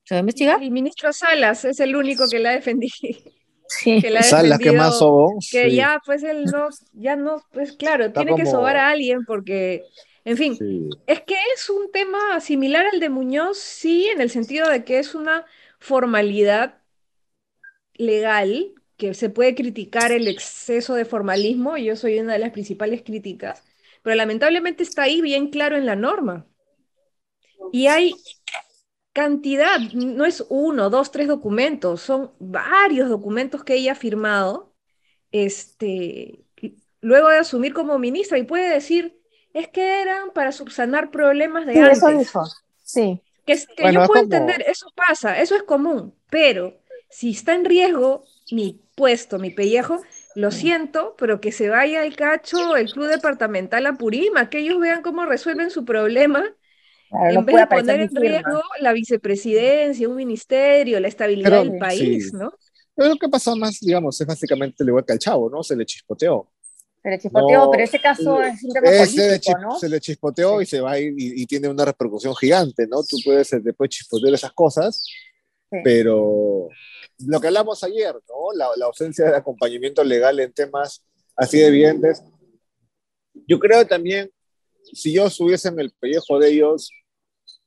¿Se 0.03 0.15
va 0.15 0.19
a 0.19 0.21
investigar? 0.21 0.63
El 0.63 0.71
ministro 0.71 1.11
Salas 1.11 1.65
es 1.65 1.79
el 1.81 1.95
único 1.95 2.29
que 2.29 2.39
la 2.39 2.53
ha. 2.53 2.61
Sí. 3.67 4.01
Que 4.01 4.09
la 4.09 4.23
Salas, 4.23 4.59
que 4.59 4.71
más 4.71 4.99
sobó. 4.99 5.37
Que 5.51 5.73
ya, 5.73 6.01
pues 6.05 6.23
él 6.23 6.45
no, 6.45 6.69
ya 6.93 7.15
no, 7.15 7.43
pues 7.51 7.73
claro, 7.73 8.11
tiene 8.11 8.35
que 8.35 8.45
sobar 8.45 8.77
a 8.77 8.89
alguien 8.89 9.25
porque, 9.25 9.83
en 10.25 10.37
fin, 10.37 10.89
es 11.05 11.21
que 11.21 11.35
es 11.55 11.69
un 11.69 11.91
tema 11.91 12.39
similar 12.39 12.85
al 12.91 12.99
de 12.99 13.09
Muñoz, 13.09 13.57
sí, 13.57 14.07
en 14.07 14.21
el 14.21 14.29
sentido 14.29 14.69
de 14.69 14.83
que 14.83 14.99
es 14.99 15.15
una 15.15 15.45
formalidad 15.79 16.79
legal, 17.95 18.73
que 18.97 19.13
se 19.13 19.29
puede 19.29 19.53
criticar 19.53 20.11
el 20.11 20.27
exceso 20.27 20.95
de 20.95 21.05
formalismo, 21.05 21.77
yo 21.77 21.95
soy 21.95 22.19
una 22.19 22.33
de 22.33 22.39
las 22.39 22.51
principales 22.51 23.03
críticas, 23.03 23.63
pero 24.01 24.15
lamentablemente 24.15 24.83
está 24.83 25.03
ahí 25.03 25.21
bien 25.21 25.49
claro 25.49 25.77
en 25.77 25.85
la 25.85 25.95
norma. 25.95 26.47
Y 27.71 27.87
hay 27.87 28.13
cantidad, 29.21 29.79
no 29.93 30.25
es 30.25 30.45
uno, 30.49 30.91
dos, 30.91 31.09
tres 31.11 31.27
documentos, 31.27 32.01
son 32.01 32.31
varios 32.39 33.09
documentos 33.09 33.63
que 33.63 33.73
ella 33.73 33.93
ha 33.93 33.95
firmado 33.95 34.75
este, 35.31 36.45
luego 37.01 37.29
de 37.29 37.39
asumir 37.39 37.73
como 37.73 37.97
ministra 37.97 38.37
y 38.37 38.43
puede 38.43 38.69
decir, 38.69 39.19
es 39.53 39.67
que 39.69 40.01
eran 40.03 40.29
para 40.35 40.51
subsanar 40.51 41.09
problemas 41.09 41.65
de 41.65 41.73
Sí, 41.73 41.79
antes. 41.79 41.97
eso 41.97 42.09
dijo. 42.09 42.43
Sí. 42.83 43.21
Que, 43.45 43.53
es- 43.53 43.65
que 43.67 43.83
Bueno, 43.83 43.99
yo 43.99 44.01
es 44.03 44.07
puedo 44.07 44.23
como- 44.23 44.33
entender, 44.35 44.65
eso 44.69 44.87
pasa, 44.95 45.39
eso 45.41 45.55
es 45.55 45.63
común, 45.63 46.13
pero 46.29 46.77
si 47.09 47.31
está 47.31 47.55
en 47.55 47.65
riesgo 47.65 48.23
mi 48.51 48.79
puesto, 48.95 49.39
mi 49.39 49.49
pellejo, 49.49 50.01
lo 50.35 50.51
siento, 50.51 51.15
pero 51.17 51.41
que 51.41 51.51
se 51.51 51.69
vaya 51.69 52.01
al 52.03 52.15
cacho 52.15 52.75
el 52.75 52.91
club 52.91 53.07
departamental 53.07 53.85
a 53.87 53.93
Purima, 53.93 54.49
que 54.51 54.59
ellos 54.59 54.79
vean 54.79 55.01
cómo 55.01 55.25
resuelven 55.25 55.71
su 55.71 55.83
problema, 55.85 56.43
Claro, 57.09 57.29
en 57.29 57.35
no 57.35 57.43
vez 57.45 57.55
de 57.55 57.67
poner 57.67 57.99
en 58.01 58.09
firma. 58.09 58.21
riesgo 58.21 58.61
la 58.81 58.93
vicepresidencia, 58.93 60.09
un 60.09 60.15
ministerio, 60.15 60.99
la 60.99 61.07
estabilidad 61.07 61.49
Pero, 61.49 61.63
del 61.63 61.77
país, 61.79 62.29
sí. 62.31 62.35
¿no? 62.37 62.53
Pero 62.95 63.09
lo 63.09 63.15
que 63.17 63.29
pasó 63.29 63.55
más, 63.55 63.79
digamos, 63.79 64.19
es 64.19 64.27
básicamente 64.27 64.83
lo 64.83 64.89
igual 64.91 65.05
que 65.05 65.13
al 65.13 65.19
chavo, 65.19 65.49
¿no? 65.49 65.63
Se 65.63 65.75
le 65.75 65.85
chispoteó. 65.85 66.49
Se 67.03 67.09
le 67.11 67.19
chispoteó, 67.19 67.65
No, 67.65 67.71
pero 67.71 67.83
ese 67.83 67.99
caso 67.99 68.41
es 68.41 68.63
un 68.63 68.73
tema 68.73 68.89
le 68.91 68.97
político, 69.05 69.59
¿no? 69.59 69.79
Se 69.79 69.87
le 69.87 69.99
chispoteó 70.01 70.61
y 70.61 70.65
se 70.65 70.81
va 70.81 70.99
y, 70.99 71.13
y 71.15 71.45
tiene 71.45 71.69
una 71.69 71.85
repercusión 71.85 72.35
gigante, 72.35 72.87
¿no? 72.87 73.03
Tú 73.03 73.17
puedes 73.23 73.53
eh, 73.53 73.59
después 73.61 73.89
chispotear 73.89 74.33
esas 74.33 74.51
cosas, 74.53 75.01
Sí. 75.69 75.79
pero 75.83 76.69
lo 77.27 77.41
que 77.41 77.47
hablamos 77.47 77.83
ayer, 77.83 78.13
¿no? 78.13 78.53
La, 78.55 78.69
la 78.77 78.85
ausencia 78.85 79.25
de 79.29 79.35
acompañamiento 79.35 80.01
legal 80.01 80.39
en 80.39 80.53
temas 80.53 81.03
así 81.35 81.57
de 81.59 81.67
evidentes. 81.67 82.23
Yo 83.47 83.59
creo 83.59 83.85
también, 83.85 84.31
si 84.93 85.13
yo 85.13 85.27
estuviese 85.27 85.69
en 85.69 85.79
el 85.79 85.91
pellejo 85.91 86.39
de 86.39 86.49
ellos, 86.49 86.91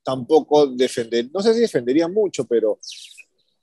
tampoco 0.03 0.67
defender, 0.67 1.29
no 1.33 1.41
sé 1.41 1.55
si 1.55 1.61
defendería 1.61 2.09
mucho, 2.09 2.45
pero 2.45 2.79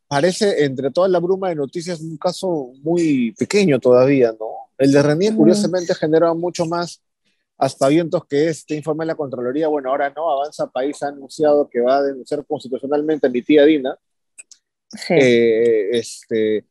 parece 0.08 0.64
entre 0.64 0.92
toda 0.92 1.08
la 1.08 1.20
bruma 1.20 1.50
de 1.50 1.56
noticias 1.56 2.00
un 2.00 2.18
caso 2.18 2.72
muy 2.82 3.34
pequeño 3.38 3.80
todavía, 3.80 4.32
¿no? 4.40 4.48
El 4.78 4.92
de 4.92 5.02
Renier, 5.02 5.34
Mm. 5.34 5.38
curiosamente, 5.38 5.96
genera 5.96 6.34
mucho 6.34 6.66
más 6.66 7.02
aspavientos 7.58 8.26
que 8.28 8.50
este 8.50 8.76
informe 8.76 9.04
de 9.04 9.08
la 9.08 9.16
Contraloría. 9.16 9.68
Bueno, 9.68 9.90
ahora 9.90 10.14
no, 10.16 10.30
Avanza 10.30 10.68
País 10.70 11.02
ha 11.02 11.08
anunciado 11.08 11.68
que 11.68 11.82
va 11.82 11.98
a 11.98 12.04
denunciar 12.04 12.46
constitucionalmente 12.46 13.28
a 13.28 13.30
mi 13.30 13.42
tía 13.42 13.66
Dina. 13.66 13.98
Sí. 14.90 15.16
Eh, 15.20 15.90
este, 15.98 16.66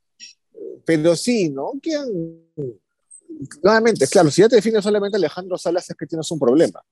pero 0.84 1.16
sí, 1.16 1.48
¿no? 1.50 1.72
Quedan. 1.82 2.08
Nuevamente, 3.62 4.06
claro, 4.06 4.30
si 4.30 4.42
ya 4.42 4.48
te 4.48 4.56
define 4.56 4.80
solamente 4.80 5.16
Alejandro 5.16 5.58
Salas 5.58 5.88
es 5.90 5.96
que 5.96 6.06
tienes 6.06 6.30
un 6.30 6.38
problema. 6.38 6.82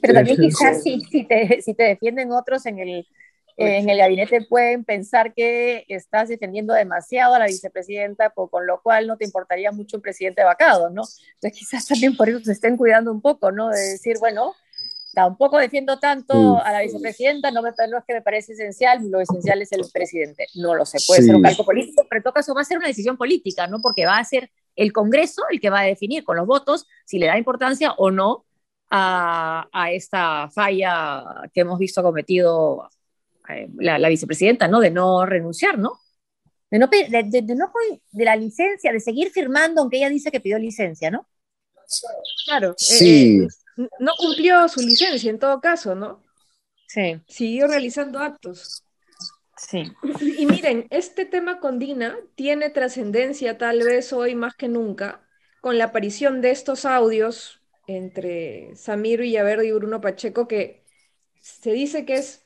Pero 0.00 0.14
también 0.14 0.26
Este, 0.40 0.42
quizás 0.42 0.82
si, 0.82 1.00
si, 1.10 1.24
te, 1.24 1.60
si 1.62 1.74
te 1.74 1.84
defienden 1.84 2.32
otros 2.32 2.66
en 2.66 2.78
el, 2.78 2.90
eh, 3.56 3.78
en 3.78 3.88
el 3.88 3.98
gabinete 3.98 4.42
pueden 4.48 4.84
pensar 4.84 5.34
que 5.34 5.84
estás 5.88 6.28
defendiendo 6.28 6.72
demasiado 6.74 7.34
a 7.34 7.38
la 7.38 7.46
vicepresidenta, 7.46 8.30
po- 8.30 8.48
con 8.48 8.66
lo 8.66 8.80
cual 8.82 9.06
no 9.06 9.16
te 9.16 9.24
importaría 9.24 9.72
mucho 9.72 9.96
un 9.96 10.02
presidente 10.02 10.44
vacado, 10.44 10.90
¿no? 10.90 11.02
Entonces 11.34 11.58
quizás 11.58 11.86
también 11.86 12.16
por 12.16 12.28
eso 12.28 12.40
se 12.44 12.52
estén 12.52 12.76
cuidando 12.76 13.10
un 13.12 13.20
poco, 13.20 13.50
¿no? 13.52 13.70
De 13.70 13.80
decir, 13.80 14.18
bueno, 14.18 14.54
tampoco 15.14 15.58
defiendo 15.58 15.98
tanto 16.00 16.58
a 16.58 16.72
la 16.72 16.80
vicepresidenta, 16.82 17.50
no, 17.52 17.62
me, 17.62 17.70
no 17.88 17.98
es 17.98 18.04
que 18.06 18.14
me 18.14 18.22
parece 18.22 18.52
esencial, 18.54 19.08
lo 19.10 19.20
esencial 19.20 19.62
es 19.62 19.70
el 19.72 19.82
presidente. 19.92 20.46
No 20.56 20.74
lo 20.74 20.84
sé, 20.84 20.98
puede 21.06 21.20
Sí. 21.22 21.26
ser 21.28 21.36
un 21.36 21.42
calco 21.42 21.64
político, 21.64 22.04
pero 22.08 22.18
en 22.18 22.22
todo 22.24 22.32
caso 22.34 22.54
va 22.54 22.62
a 22.62 22.64
ser 22.64 22.78
una 22.78 22.88
decisión 22.88 23.16
política, 23.16 23.66
¿no? 23.68 23.80
Porque 23.80 24.06
va 24.06 24.18
a 24.18 24.24
ser 24.24 24.50
el 24.76 24.92
Congreso 24.92 25.42
el 25.50 25.60
que 25.60 25.70
va 25.70 25.80
a 25.80 25.84
definir 25.84 26.24
con 26.24 26.36
los 26.36 26.46
votos 26.46 26.86
si 27.04 27.18
le 27.18 27.26
da 27.26 27.38
importancia 27.38 27.92
o 27.98 28.10
no 28.10 28.44
a, 28.90 29.68
a 29.72 29.92
esta 29.92 30.50
falla 30.50 31.24
que 31.52 31.60
hemos 31.62 31.78
visto 31.78 32.02
cometido 32.02 32.88
eh, 33.48 33.68
la, 33.76 33.98
la 33.98 34.08
vicepresidenta, 34.08 34.68
¿no? 34.68 34.80
De 34.80 34.90
no 34.90 35.26
renunciar, 35.26 35.78
¿no? 35.78 36.00
De, 36.70 36.78
no, 36.78 36.88
de, 36.88 37.08
de- 37.24 37.42
de 37.42 37.54
no 37.54 37.72
de 38.12 38.24
la 38.24 38.36
licencia, 38.36 38.92
de 38.92 39.00
seguir 39.00 39.30
firmando, 39.30 39.82
aunque 39.82 39.98
ella 39.98 40.10
dice 40.10 40.30
que 40.32 40.40
pidió 40.40 40.58
licencia, 40.58 41.10
¿no? 41.10 41.26
Claro, 42.46 42.70
eh, 42.72 42.74
Sí. 42.76 43.40
eh, 43.42 43.48
no 43.98 44.12
cumplió 44.18 44.68
su 44.68 44.80
licencia 44.80 45.30
en 45.30 45.38
todo 45.38 45.60
caso, 45.60 45.94
¿no? 45.94 46.22
Sí, 46.86 47.20
Siguió 47.28 47.66
realizando 47.66 48.20
actos. 48.20 48.83
Sí. 49.68 49.92
Y 50.20 50.46
miren, 50.46 50.86
este 50.90 51.24
tema 51.24 51.60
con 51.60 51.78
Dina 51.78 52.16
tiene 52.34 52.70
trascendencia 52.70 53.58
tal 53.58 53.82
vez 53.82 54.12
hoy 54.12 54.34
más 54.34 54.54
que 54.54 54.68
nunca 54.68 55.20
con 55.60 55.78
la 55.78 55.84
aparición 55.84 56.40
de 56.40 56.50
estos 56.50 56.84
audios 56.84 57.62
entre 57.86 58.76
Samir 58.76 59.20
Villaverde 59.20 59.66
y 59.66 59.72
Bruno 59.72 60.00
Pacheco 60.00 60.46
que 60.46 60.84
se 61.40 61.72
dice 61.72 62.04
que 62.04 62.14
es 62.14 62.44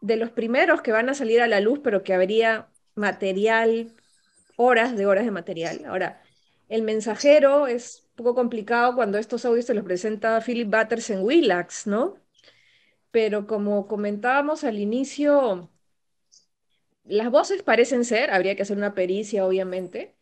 de 0.00 0.16
los 0.16 0.30
primeros 0.30 0.82
que 0.82 0.92
van 0.92 1.08
a 1.08 1.14
salir 1.14 1.40
a 1.42 1.46
la 1.46 1.60
luz, 1.60 1.80
pero 1.82 2.02
que 2.02 2.14
habría 2.14 2.68
material, 2.94 3.94
horas 4.56 4.96
de 4.96 5.06
horas 5.06 5.24
de 5.24 5.30
material. 5.30 5.84
Ahora, 5.86 6.22
el 6.68 6.82
mensajero 6.82 7.66
es 7.66 8.06
un 8.10 8.24
poco 8.24 8.34
complicado 8.34 8.94
cuando 8.94 9.18
estos 9.18 9.44
audios 9.44 9.66
se 9.66 9.74
los 9.74 9.84
presenta 9.84 10.40
Philip 10.40 10.74
Butters 10.74 11.10
en 11.10 11.22
Willax, 11.22 11.86
¿no? 11.86 12.16
Pero 13.10 13.46
como 13.46 13.86
comentábamos 13.88 14.64
al 14.64 14.78
inicio, 14.78 15.70
las 17.04 17.30
voces 17.30 17.62
parecen 17.62 18.04
ser, 18.04 18.30
habría 18.30 18.56
que 18.56 18.62
hacer 18.62 18.76
una 18.76 18.94
pericia, 18.94 19.46
obviamente, 19.46 20.14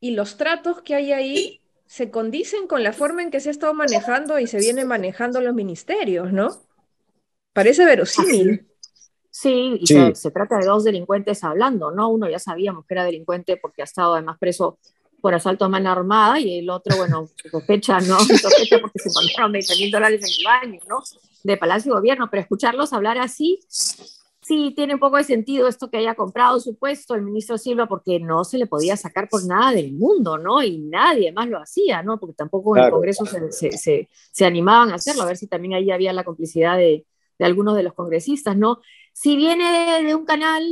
y 0.00 0.12
los 0.12 0.36
tratos 0.36 0.82
que 0.82 0.94
hay 0.94 1.12
ahí 1.12 1.60
se 1.86 2.10
condicen 2.10 2.66
con 2.66 2.82
la 2.82 2.92
forma 2.92 3.22
en 3.22 3.30
que 3.30 3.40
se 3.40 3.48
ha 3.48 3.52
estado 3.52 3.72
manejando 3.72 4.38
y 4.38 4.46
se 4.46 4.58
vienen 4.58 4.88
manejando 4.88 5.40
los 5.40 5.54
ministerios, 5.54 6.32
¿no? 6.32 6.48
Parece 7.52 7.84
verosímil. 7.84 8.66
Sí, 9.30 9.78
y 9.80 9.86
Sí. 9.86 9.94
Se, 9.94 10.14
se 10.14 10.30
trata 10.30 10.58
de 10.58 10.66
dos 10.66 10.84
delincuentes 10.84 11.44
hablando, 11.44 11.90
¿no? 11.90 12.08
Uno 12.08 12.28
ya 12.28 12.38
sabíamos 12.38 12.86
que 12.86 12.94
era 12.94 13.04
delincuente 13.04 13.56
porque 13.56 13.82
ha 13.82 13.84
estado 13.84 14.14
además 14.14 14.38
preso 14.38 14.78
por 15.20 15.34
asalto 15.34 15.64
a 15.64 15.68
mano 15.68 15.90
armada 15.90 16.38
y 16.40 16.58
el 16.58 16.70
otro, 16.70 16.96
bueno, 16.96 17.28
sospecha, 17.50 18.00
¿no? 18.00 18.18
Sospecha 18.18 18.78
porque 18.80 18.98
se 18.98 19.08
encontraron 19.08 19.52
20 19.52 19.76
mil 19.76 19.90
dólares 19.90 20.20
en 20.22 20.28
el 20.28 20.44
baño, 20.44 20.80
¿no? 20.88 21.02
De 21.42 21.56
Palacio 21.56 21.92
de 21.92 21.98
Gobierno, 21.98 22.28
pero 22.30 22.42
escucharlos 22.42 22.92
hablar 22.92 23.18
así, 23.18 23.60
sí 24.46 24.72
tiene 24.76 24.94
un 24.94 25.00
poco 25.00 25.16
de 25.16 25.24
sentido 25.24 25.66
esto 25.66 25.90
que 25.90 25.96
haya 25.96 26.14
comprado 26.14 26.60
su 26.60 26.76
puesto 26.76 27.14
el 27.16 27.22
ministro 27.22 27.58
Silva 27.58 27.86
porque 27.86 28.20
no 28.20 28.44
se 28.44 28.58
le 28.58 28.66
podía 28.66 28.96
sacar 28.96 29.28
por 29.28 29.44
nada 29.44 29.72
del 29.72 29.92
mundo, 29.92 30.38
¿no? 30.38 30.62
Y 30.62 30.78
nadie 30.78 31.32
más 31.32 31.48
lo 31.48 31.58
hacía, 31.58 32.02
¿no? 32.04 32.20
Porque 32.20 32.34
tampoco 32.34 32.76
en 32.76 32.84
el. 32.84 32.90
Congreso 32.90 33.26
se, 33.26 33.50
se, 33.50 33.72
se, 33.72 34.08
se 34.30 34.44
animaban 34.44 34.90
a 34.90 34.94
hacerlo, 34.94 35.22
a 35.22 35.26
ver 35.26 35.36
si 35.36 35.48
también 35.48 35.74
ahí 35.74 35.90
había 35.90 36.12
la 36.12 36.22
complicidad 36.22 36.76
de, 36.76 37.04
de 37.38 37.44
algunos 37.44 37.74
de 37.74 37.82
los 37.82 37.94
congresistas, 37.94 38.56
¿no? 38.56 38.80
Si 39.12 39.34
viene 39.34 40.04
de 40.04 40.14
un 40.14 40.24
canal 40.24 40.62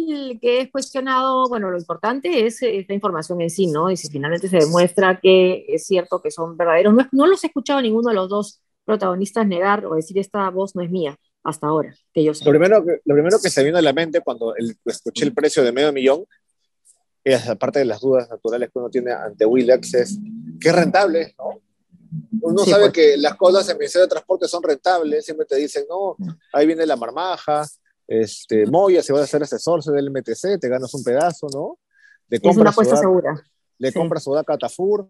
que 0.41 0.61
es 0.61 0.71
cuestionado, 0.71 1.49
bueno, 1.49 1.71
lo 1.71 1.79
importante 1.79 2.47
es, 2.47 2.63
es 2.63 2.89
la 2.89 2.95
información 2.95 3.41
en 3.41 3.51
sí, 3.51 3.67
¿no? 3.67 3.91
Y 3.91 3.97
si 3.97 4.09
finalmente 4.09 4.49
se 4.49 4.59
demuestra 4.59 5.19
que 5.19 5.65
es 5.69 5.85
cierto 5.85 6.23
que 6.23 6.31
son 6.31 6.57
verdaderos, 6.57 6.95
no, 6.95 7.09
no 7.11 7.27
los 7.27 7.43
he 7.43 7.49
escuchado 7.49 7.81
a 7.81 7.83
ninguno 7.83 8.11
de 8.11 8.15
los 8.15 8.29
dos 8.29 8.61
protagonistas 8.85 9.47
negar 9.49 9.85
o 9.87 9.95
decir 9.95 10.17
esta 10.19 10.49
voz 10.51 10.77
no 10.77 10.83
es 10.83 10.91
mía 10.91 11.19
hasta 11.45 11.67
ahora, 11.67 11.95
que 12.13 12.25
yo 12.25 12.35
sé. 12.35 12.45
Lo 12.45 12.51
primero, 12.51 12.85
que, 12.85 13.01
lo 13.05 13.15
primero 13.15 13.39
que 13.41 13.51
se 13.51 13.63
vino 13.63 13.79
a 13.79 13.83
la 13.83 13.93
mente 13.93 14.21
cuando 14.23 14.57
el- 14.57 14.77
escuché 14.87 15.25
el 15.25 15.35
precio 15.35 15.63
de 15.63 15.73
medio 15.73 15.93
millón, 15.93 16.25
es, 17.23 17.49
aparte 17.49 17.79
de 17.79 17.85
las 17.85 18.01
dudas 18.01 18.29
naturales 18.29 18.71
que 18.73 18.79
uno 18.79 18.91
tiene 18.91 19.13
ante 19.13 19.47
Willax, 19.47 19.95
es 19.95 20.19
rentable 20.61 21.23
es, 21.23 21.35
¿no? 21.39 21.61
Uno 22.43 22.63
Sí, 22.65 22.71
sabe 22.71 22.85
pues. 22.85 22.93
que 22.93 23.17
las 23.17 23.35
cosas 23.37 23.65
en 23.67 23.73
el 23.73 23.79
Ministerio 23.79 24.05
de 24.07 24.11
Transporte 24.11 24.47
son 24.49 24.63
rentables, 24.63 25.25
siempre 25.25 25.47
te 25.47 25.57
dicen, 25.57 25.85
no, 25.89 26.17
ahí 26.53 26.67
viene 26.67 26.87
la 26.87 26.97
marmaja, 26.97 27.67
este, 28.07 28.67
Moya, 28.67 29.03
si 29.03 29.13
vas 29.13 29.23
a 29.23 29.27
ser 29.27 29.43
asesor 29.43 29.83
del 29.83 30.11
MTC, 30.11 30.59
te 30.61 30.69
ganas 30.69 30.93
un 30.95 31.03
pedazo, 31.03 31.47
¿no? 31.53 31.79
Le 32.29 32.37
Es 32.37 32.43
una 32.43 32.51
compras 32.53 32.73
apuesta 32.75 32.97
segura. 32.99 33.43
le 33.79 33.91
Sí. 33.91 33.99
compra 33.99 34.21
su 34.21 34.33
DACA 34.35 34.55
a 34.55 34.59
Tafur, 34.59 35.09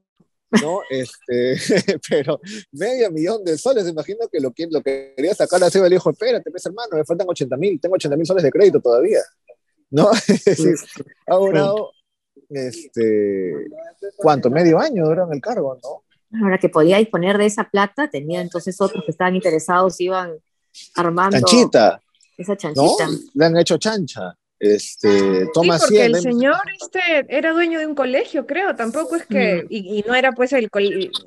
¿no? 0.50 0.80
Este, 0.90 1.56
pero 2.08 2.40
medio 2.72 3.10
millón 3.10 3.44
de 3.44 3.58
soles, 3.58 3.88
imagino 3.88 4.28
que 4.30 4.40
lo, 4.40 4.52
que- 4.52 4.68
lo 4.70 4.82
quería 4.82 5.34
sacar 5.34 5.62
así, 5.64 5.80
le 5.80 5.88
dijo, 5.90 6.10
espérate, 6.10 6.50
pues 6.50 6.64
hermano, 6.66 6.96
me 6.96 7.04
faltan 7.04 7.26
80 7.28 7.56
mil, 7.56 7.80
tengo 7.80 7.94
80 7.96 8.16
mil 8.16 8.26
soles 8.26 8.42
de 8.44 8.50
crédito 8.50 8.80
todavía, 8.80 9.20
¿no? 9.90 10.10
Ha 11.26 11.36
durado, 11.36 11.90
este, 12.50 13.52
¿cuánto? 14.16 14.50
Medio 14.50 14.78
año 14.78 15.06
duró 15.06 15.26
en 15.26 15.32
el 15.34 15.40
cargo, 15.40 15.78
¿no? 15.82 16.04
Ahora 16.42 16.58
que 16.58 16.68
podía 16.68 16.98
disponer 16.98 17.38
de 17.38 17.46
esa 17.46 17.64
plata, 17.70 18.10
tenía 18.10 18.40
entonces 18.40 18.80
otros 18.80 19.04
que 19.04 19.12
estaban 19.12 19.36
interesados, 19.36 20.00
iban 20.00 20.32
armando 20.96 21.36
Chanchita, 21.38 22.00
esa 22.36 22.52
¿no? 22.52 22.56
chanchita. 22.56 23.08
Le 23.34 23.44
han 23.44 23.56
hecho 23.56 23.78
chancha. 23.78 24.34
Este, 24.60 25.08
Sí, 25.08 25.50
toma 25.52 25.78
porque 25.78 25.94
100, 25.96 26.14
el 26.14 26.16
señor 26.16 26.56
este 26.80 27.00
era 27.28 27.52
dueño 27.52 27.78
de 27.78 27.86
un 27.86 27.94
colegio, 27.94 28.46
creo, 28.46 28.74
tampoco 28.76 29.16
es 29.16 29.26
que, 29.26 29.66
y, 29.68 29.98
y 29.98 30.02
no 30.06 30.14
era 30.14 30.32
pues 30.32 30.52
el, 30.52 30.70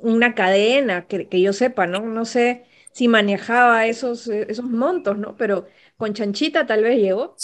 una 0.02 0.34
cadena, 0.34 1.06
que, 1.08 1.28
que 1.28 1.42
yo 1.42 1.54
sepa, 1.54 1.86
¿no? 1.88 2.00
No 2.02 2.26
sé 2.26 2.66
si 2.94 3.08
manejaba 3.08 3.86
esos, 3.86 4.28
eh, 4.28 4.48
esos 4.50 4.66
montos, 4.66 5.18
¿no? 5.18 5.36
Pero 5.38 5.68
con 5.98 6.14
Chanchita 6.14 6.66
tal 6.66 6.84
vez 6.84 6.98
llegó. 6.98 7.36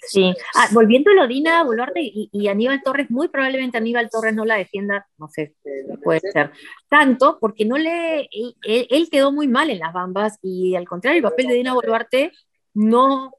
Sí. 0.00 0.32
Ah, 0.54 0.68
volviendo 0.72 1.10
a 1.10 1.14
lo 1.14 1.26
Dina 1.26 1.62
Boluarte 1.64 2.00
y, 2.00 2.30
y 2.32 2.48
Aníbal 2.48 2.82
Torres, 2.82 3.10
muy 3.10 3.28
probablemente 3.28 3.78
Aníbal 3.78 4.08
Torres 4.10 4.34
no 4.34 4.44
la 4.44 4.56
defienda, 4.56 5.06
no 5.18 5.28
sé, 5.28 5.54
puede 6.02 6.20
ser, 6.20 6.52
tanto, 6.88 7.38
porque 7.40 7.64
no 7.64 7.76
le, 7.76 8.20
él, 8.30 8.56
él- 8.62 8.86
él 8.90 9.08
quedó 9.10 9.32
muy 9.32 9.48
mal 9.48 9.70
en 9.70 9.80
las 9.80 9.92
bambas 9.92 10.38
y 10.40 10.76
al 10.76 10.86
contrario, 10.88 11.18
el 11.18 11.22
papel 11.24 11.48
de 11.48 11.54
Dina 11.54 11.74
Boluarte 11.74 12.32
no 12.74 13.32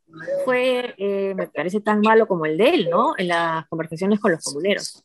fue, 0.46 0.94
eh, 0.98 1.34
me 1.36 1.48
parece, 1.48 1.82
tan 1.82 2.02
malo 2.02 2.28
como 2.28 2.46
el 2.46 2.58
de 2.58 2.70
él, 2.70 2.90
¿no? 2.90 3.14
En 3.18 3.28
las 3.30 3.68
conversaciones 3.68 4.20
con 4.20 4.32
los 4.32 4.44
comuneros. 4.44 5.04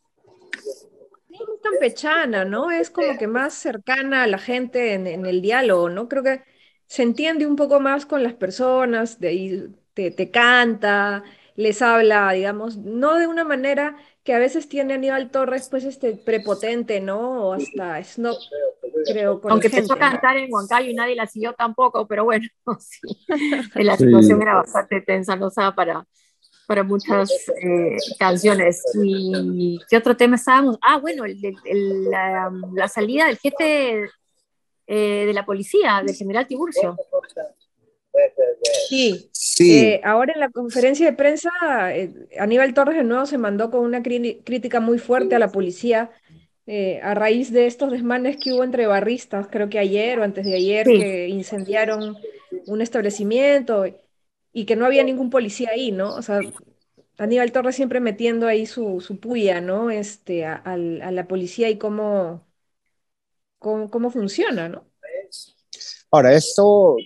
es 1.30 1.40
campechana, 1.62 2.44
¿no? 2.44 2.70
Es 2.70 2.90
como 2.90 3.16
que 3.18 3.26
más 3.26 3.54
cercana 3.54 4.24
a 4.24 4.26
la 4.26 4.38
gente 4.38 4.94
en, 4.94 5.26
el 5.26 5.42
diálogo, 5.42 5.88
¿no? 5.88 6.08
Creo 6.08 6.22
que 6.22 6.42
se 6.86 7.02
entiende 7.02 7.46
un 7.46 7.56
poco 7.56 7.80
más 7.80 8.06
con 8.06 8.22
las 8.22 8.34
personas, 8.34 9.20
de 9.20 9.70
te, 9.94 10.10
te 10.10 10.30
canta, 10.30 11.24
les 11.56 11.82
habla, 11.82 12.32
digamos, 12.32 12.76
no 12.76 13.14
de 13.14 13.26
una 13.26 13.44
manera 13.44 13.96
que 14.24 14.34
a 14.34 14.38
veces 14.38 14.68
tiene 14.68 14.94
Aníbal 14.94 15.30
Torres, 15.30 15.68
pues, 15.70 15.84
este 15.84 16.14
prepotente, 16.14 17.00
¿no? 17.00 17.48
O 17.48 17.52
hasta 17.52 18.02
snob, 18.02 18.36
creo. 19.06 19.40
Con 19.40 19.52
Aunque 19.52 19.68
la 19.68 19.76
empezó 19.76 19.92
a 19.94 19.98
cantar 19.98 20.36
en 20.36 20.52
Huancayo 20.52 20.90
y 20.90 20.94
nadie 20.94 21.14
la 21.14 21.26
siguió 21.26 21.52
tampoco, 21.52 22.06
pero 22.06 22.24
bueno, 22.24 22.46
sí. 22.80 23.00
La 23.76 23.96
situación 23.96 24.42
era 24.42 24.54
bastante 24.56 25.00
tensa, 25.02 25.36
no 25.36 25.48
estaba 25.48 25.74
para, 25.74 26.06
para 26.66 26.82
muchas 26.82 27.30
eh, 27.62 27.96
canciones. 28.18 28.82
¿Y 29.02 29.80
qué 29.88 29.96
otro 29.96 30.16
tema 30.16 30.36
estábamos? 30.36 30.78
Ah, 30.82 30.98
bueno, 30.98 31.24
el, 31.24 31.38
el- 31.44 31.56
el- 31.64 32.10
la, 32.10 32.50
la 32.74 32.88
salida 32.88 33.26
del 33.26 33.38
jefe 33.38 34.10
eh, 34.86 35.24
de 35.26 35.32
la 35.32 35.44
policía, 35.46 36.02
del 36.04 36.14
general 36.14 36.46
Tiburcio. 36.46 36.96
Sí, 38.88 39.30
Sí, 39.32 39.72
Eh, 39.72 40.00
ahora 40.04 40.32
en 40.34 40.40
la 40.40 40.48
conferencia 40.50 41.06
de 41.06 41.12
prensa, 41.12 41.48
eh, 41.94 42.12
Aníbal 42.40 42.74
Torres 42.74 42.96
de 42.96 43.04
nuevo 43.04 43.24
se 43.24 43.38
mandó 43.38 43.70
con 43.70 43.80
una 43.82 44.02
crítica 44.02 44.80
muy 44.80 44.98
fuerte 44.98 45.36
a 45.36 45.38
la 45.38 45.52
policía 45.52 46.10
eh, 46.66 47.00
a 47.02 47.14
raíz 47.14 47.52
de 47.52 47.66
estos 47.66 47.90
desmanes 47.92 48.36
que 48.38 48.52
hubo 48.52 48.64
entre 48.64 48.86
barristas, 48.86 49.48
creo 49.50 49.68
que 49.68 49.78
ayer 49.78 50.18
o 50.18 50.24
antes 50.24 50.44
de 50.46 50.54
ayer, 50.56 50.86
Sí. 50.86 50.94
que 50.96 51.28
incendiaron 51.28 52.16
un 52.66 52.80
establecimiento 52.80 53.84
y 54.52 54.66
que 54.66 54.76
no 54.76 54.86
había 54.86 55.04
ningún 55.04 55.30
policía 55.30 55.70
ahí, 55.72 55.92
¿no? 55.92 56.14
O 56.14 56.22
sea, 56.22 56.40
Aníbal 57.18 57.52
Torres 57.52 57.76
siempre 57.76 58.00
metiendo 58.00 58.46
ahí 58.48 58.66
su, 58.66 59.00
su 59.00 59.20
puya, 59.20 59.60
¿no? 59.60 59.90
Este, 59.90 60.44
a, 60.46 60.54
a 60.56 60.76
la 60.78 61.28
policía 61.28 61.70
y 61.70 61.78
cómo, 61.78 62.46
cómo, 63.58 63.90
cómo 63.90 64.10
funciona, 64.10 64.68
¿no? 64.68 64.84
ahora 66.10 66.34
esto, 66.34 66.96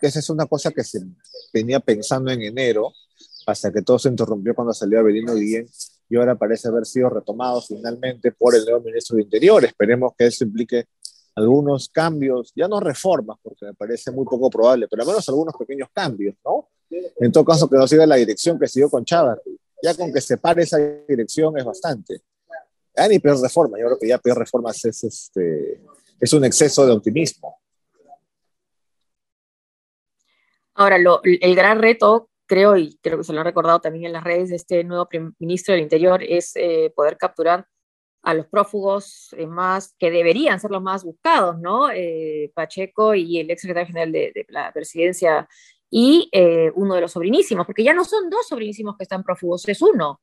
esa 0.00 0.18
es 0.18 0.30
una 0.30 0.46
cosa 0.46 0.70
que 0.70 0.84
se 0.84 1.00
venía 1.52 1.80
pensando 1.80 2.30
en 2.30 2.42
enero, 2.42 2.92
hasta 3.46 3.72
que 3.72 3.82
todo 3.82 3.98
se 3.98 4.08
interrumpió 4.08 4.54
cuando 4.54 4.72
salió 4.72 5.00
Avelino 5.00 5.34
Guillén, 5.34 5.66
y 6.12 6.16
ahora 6.16 6.34
parece 6.34 6.68
haber 6.68 6.84
sido 6.84 7.08
retomado 7.08 7.62
finalmente 7.62 8.32
por 8.32 8.54
el 8.54 8.66
nuevo 8.66 8.82
ministro 8.82 9.16
de 9.16 9.22
Interior. 9.22 9.64
Esperemos 9.64 10.12
que 10.14 10.26
eso 10.26 10.44
implique 10.44 10.84
algunos 11.34 11.88
cambios, 11.88 12.52
ya 12.54 12.68
no 12.68 12.80
reformas, 12.80 13.38
porque 13.42 13.64
me 13.64 13.72
parece 13.72 14.10
muy 14.10 14.26
poco 14.26 14.50
probable, 14.50 14.88
pero 14.90 15.04
al 15.04 15.08
menos 15.08 15.26
algunos 15.30 15.54
pequeños 15.56 15.88
cambios, 15.90 16.34
¿no? 16.44 16.68
En 16.90 17.32
todo 17.32 17.46
caso, 17.46 17.66
que 17.66 17.76
no 17.76 17.88
siga 17.88 18.04
la 18.04 18.16
dirección 18.16 18.58
que 18.58 18.68
siguió 18.68 18.90
con 18.90 19.06
Chávez. 19.06 19.38
Ya 19.82 19.94
con 19.94 20.12
que 20.12 20.20
se 20.20 20.36
pare 20.36 20.64
esa 20.64 20.76
dirección 21.08 21.56
es 21.56 21.64
bastante. 21.64 22.20
Ya 22.94 23.08
ni 23.08 23.18
peor 23.18 23.40
reforma, 23.40 23.78
yo 23.78 23.86
creo 23.86 23.98
que 23.98 24.08
ya 24.08 24.18
peor 24.18 24.36
reformas 24.36 24.84
es, 24.84 25.02
este, 25.04 25.80
es 26.20 26.32
un 26.34 26.44
exceso 26.44 26.84
de 26.84 26.92
optimismo. 26.92 27.56
Ahora, 30.74 30.98
el 31.24 31.54
gran 31.56 31.80
reto, 31.80 32.28
creo, 32.52 32.76
y 32.76 32.98
creo 33.00 33.16
que 33.18 33.24
se 33.24 33.32
lo 33.32 33.40
han 33.40 33.46
recordado 33.46 33.80
también 33.80 34.04
en 34.04 34.12
las 34.12 34.24
redes 34.24 34.50
de 34.50 34.56
este 34.56 34.84
nuevo 34.84 35.08
ministro 35.38 35.72
del 35.72 35.82
Interior, 35.84 36.22
es 36.22 36.52
eh, 36.56 36.92
poder 36.94 37.16
capturar 37.16 37.66
a 38.22 38.34
los 38.34 38.46
prófugos 38.46 39.34
eh, 39.38 39.46
más, 39.46 39.94
que 39.98 40.10
deberían 40.10 40.60
ser 40.60 40.70
los 40.70 40.82
más 40.82 41.02
buscados, 41.02 41.58
¿no? 41.58 41.90
Eh, 41.90 42.52
Pacheco 42.54 43.14
y 43.14 43.38
el 43.40 43.50
ex 43.50 43.62
secretario 43.62 43.86
general 43.86 44.12
de, 44.12 44.32
de 44.34 44.46
la 44.50 44.70
presidencia 44.70 45.48
y 45.90 46.28
eh, 46.32 46.70
uno 46.74 46.94
de 46.94 47.00
los 47.00 47.12
sobrinísimos, 47.12 47.64
porque 47.64 47.84
ya 47.84 47.94
no 47.94 48.04
son 48.04 48.28
dos 48.28 48.46
sobrinísimos 48.48 48.96
que 48.98 49.04
están 49.04 49.22
prófugos, 49.22 49.66
es 49.66 49.80
uno. 49.80 50.20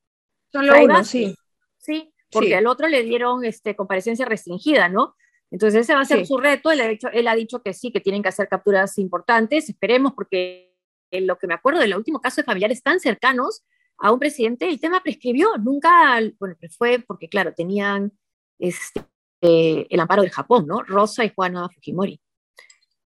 Solo 0.51 0.73
uno, 0.83 0.93
Vázquez. 0.93 1.09
sí. 1.11 1.35
Sí, 1.79 2.13
porque 2.31 2.49
Sí. 2.49 2.53
al 2.53 2.67
otro 2.67 2.87
le 2.87 3.01
dieron 3.03 3.43
este, 3.43 3.75
comparecencia 3.75 4.25
restringida, 4.25 4.87
¿no? 4.87 5.15
Entonces 5.51 5.81
ese 5.81 5.95
va 5.95 6.01
a 6.01 6.05
ser 6.05 6.19
Sí. 6.19 6.25
su 6.27 6.37
reto. 6.37 6.69
Él 6.69 6.81
ha, 6.81 6.87
dicho, 6.87 7.07
él 7.11 7.27
ha 7.27 7.33
dicho 7.33 7.63
que 7.63 7.73
sí, 7.73 7.91
que 7.91 8.01
tienen 8.01 8.21
que 8.21 8.29
hacer 8.29 8.47
capturas 8.47 8.97
importantes. 8.99 9.67
Esperemos, 9.67 10.13
porque 10.13 10.68
en 11.11 11.27
lo 11.27 11.37
que 11.37 11.47
me 11.47 11.53
acuerdo 11.55 11.79
del 11.81 11.95
último 11.95 12.21
caso 12.21 12.41
de 12.41 12.45
familiares 12.45 12.83
tan 12.83 12.99
cercanos 12.99 13.63
a 13.97 14.11
un 14.11 14.19
presidente, 14.19 14.67
el 14.69 14.79
tema 14.79 15.01
prescribió. 15.03 15.49
Nunca, 15.57 16.19
bueno, 16.39 16.55
fue 16.77 16.99
porque, 17.07 17.29
claro, 17.29 17.53
tenían 17.53 18.11
este, 18.59 19.01
eh, 19.41 19.87
el 19.89 19.99
amparo 19.99 20.21
del 20.23 20.31
Japón, 20.31 20.67
¿no? 20.67 20.81
Rosa 20.83 21.25
y 21.25 21.29
Juana 21.35 21.69
Fujimori, 21.69 22.21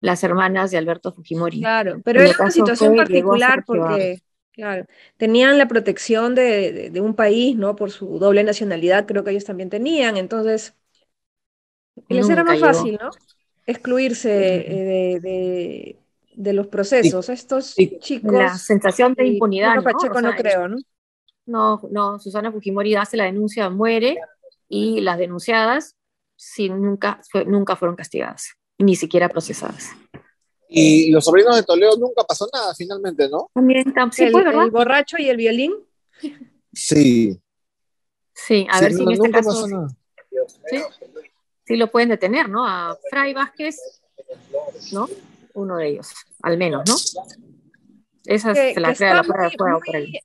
las 0.00 0.22
hermanas 0.24 0.70
de 0.70 0.78
Alberto 0.78 1.12
Fujimori. 1.12 1.60
Claro, 1.60 2.00
pero 2.04 2.20
En 2.20 2.26
era 2.26 2.34
una 2.40 2.50
situación 2.50 2.94
particular 2.94 3.64
porque, 3.66 4.20
claro, 4.52 4.86
tenían 5.16 5.58
la 5.58 5.68
protección 5.68 6.34
de, 6.34 6.72
de- 6.72 6.90
de 6.90 7.00
un 7.00 7.14
país, 7.16 7.56
¿no? 7.56 7.76
Por 7.76 7.90
su 7.90 8.18
doble 8.18 8.44
nacionalidad, 8.44 9.06
creo 9.06 9.24
que 9.24 9.30
ellos 9.30 9.44
también 9.44 9.70
tenían, 9.70 10.16
entonces 10.16 10.76
les 12.08 12.28
era 12.30 12.44
más 12.44 12.58
llegó. 12.58 12.60
fácil, 12.60 12.98
¿no? 13.00 13.10
Excluirse 13.66 14.30
eh, 15.14 15.20
de, 15.20 16.00
de- 16.34 16.52
los 16.52 16.66
procesos. 16.68 17.28
Estos 17.28 17.74
chicos 18.00 18.32
La 18.32 18.56
sensación 18.58 19.14
de 19.14 19.26
y 19.26 19.32
impunidad, 19.34 19.76
¿no? 19.76 19.82
Pacheco 19.82 20.18
O 20.18 20.20
no 20.22 20.34
creo, 20.34 20.68
¿no? 20.68 20.76
No, 21.46 21.80
no, 21.90 22.18
Susana 22.18 22.50
Fujimori 22.52 22.94
hace 22.94 23.16
la 23.16 23.24
denuncia, 23.24 23.68
muere 23.70 24.18
y 24.68 25.00
las 25.00 25.18
denunciadas 25.18 25.96
sí, 26.36 26.68
nunca, 26.68 27.20
fue- 27.30 27.44
nunca 27.44 27.76
fueron 27.76 27.96
castigadas, 27.96 28.54
ni 28.78 28.96
siquiera 28.96 29.28
procesadas. 29.28 29.90
Y 30.68 31.10
los 31.10 31.24
sobrinos 31.24 31.54
de 31.54 31.62
Toledo 31.62 31.96
nunca 31.98 32.24
pasó 32.24 32.48
nada 32.52 32.74
finalmente, 32.74 33.28
¿no? 33.28 33.50
También, 33.54 33.84
tam- 33.94 34.10
sí, 34.10 34.24
el, 34.24 34.32
fue, 34.32 34.42
¿verdad? 34.42 34.64
el 34.64 34.70
borracho 34.70 35.18
y 35.18 35.28
el 35.28 35.36
violín. 35.36 35.72
Sí. 36.72 37.38
Sí, 38.32 38.66
a 38.70 38.78
Sí, 38.78 38.84
ver 38.84 38.94
si 38.94 39.02
en 39.02 39.10
este 39.12 39.30
caso 39.30 39.48
pasó 39.50 39.68
nada. 39.68 39.88
sí, 40.70 40.82
sí 41.66 41.76
lo 41.76 41.90
pueden 41.92 42.08
detener, 42.08 42.48
¿no? 42.48 42.66
A 42.66 42.98
Fray 43.10 43.32
Vázquez, 43.34 43.78
¿no? 44.92 45.08
Uno 45.54 45.76
de 45.76 45.88
ellos, 45.88 46.14
al 46.42 46.58
menos, 46.58 46.82
¿no? 46.88 46.94
Esa 48.26 48.54
que, 48.54 48.74
se 48.74 48.80
la 48.80 48.90
que 48.90 48.96
crea 48.96 49.14
la 49.14 49.22
él. 49.94 50.18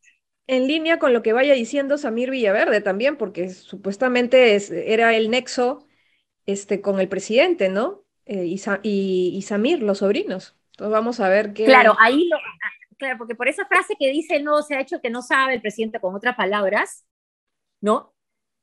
en 0.47 0.67
línea 0.67 0.99
con 0.99 1.13
lo 1.13 1.21
que 1.21 1.33
vaya 1.33 1.53
diciendo 1.53 1.97
Samir 1.97 2.31
Villaverde 2.31 2.81
también, 2.81 3.17
porque 3.17 3.49
supuestamente 3.49 4.55
es- 4.55 4.71
era 4.71 5.15
el 5.15 5.29
nexo 5.29 5.85
este, 6.45 6.81
con 6.81 6.99
el 6.99 7.07
presidente, 7.07 7.69
¿no? 7.69 8.03
Eh, 8.25 8.45
y, 8.45 8.57
Sa- 8.57 8.79
y- 8.83 9.31
y 9.35 9.41
Samir, 9.43 9.83
los 9.83 9.99
sobrinos. 9.99 10.55
Entonces 10.71 10.91
vamos 10.91 11.19
a 11.19 11.29
ver 11.29 11.53
qué... 11.53 11.65
Claro, 11.65 11.95
ahí 11.99 12.27
lo, 12.27 12.37
claro, 12.97 13.17
porque 13.17 13.35
por 13.35 13.47
esa 13.47 13.65
frase 13.67 13.95
que 13.99 14.09
dice 14.09 14.41
no 14.41 14.61
se 14.63 14.75
ha 14.75 14.81
hecho 14.81 15.01
que 15.01 15.09
no 15.09 15.21
sabe 15.21 15.53
el 15.55 15.61
presidente 15.61 15.99
con 15.99 16.15
otras 16.15 16.35
palabras, 16.35 17.05
¿no? 17.81 18.13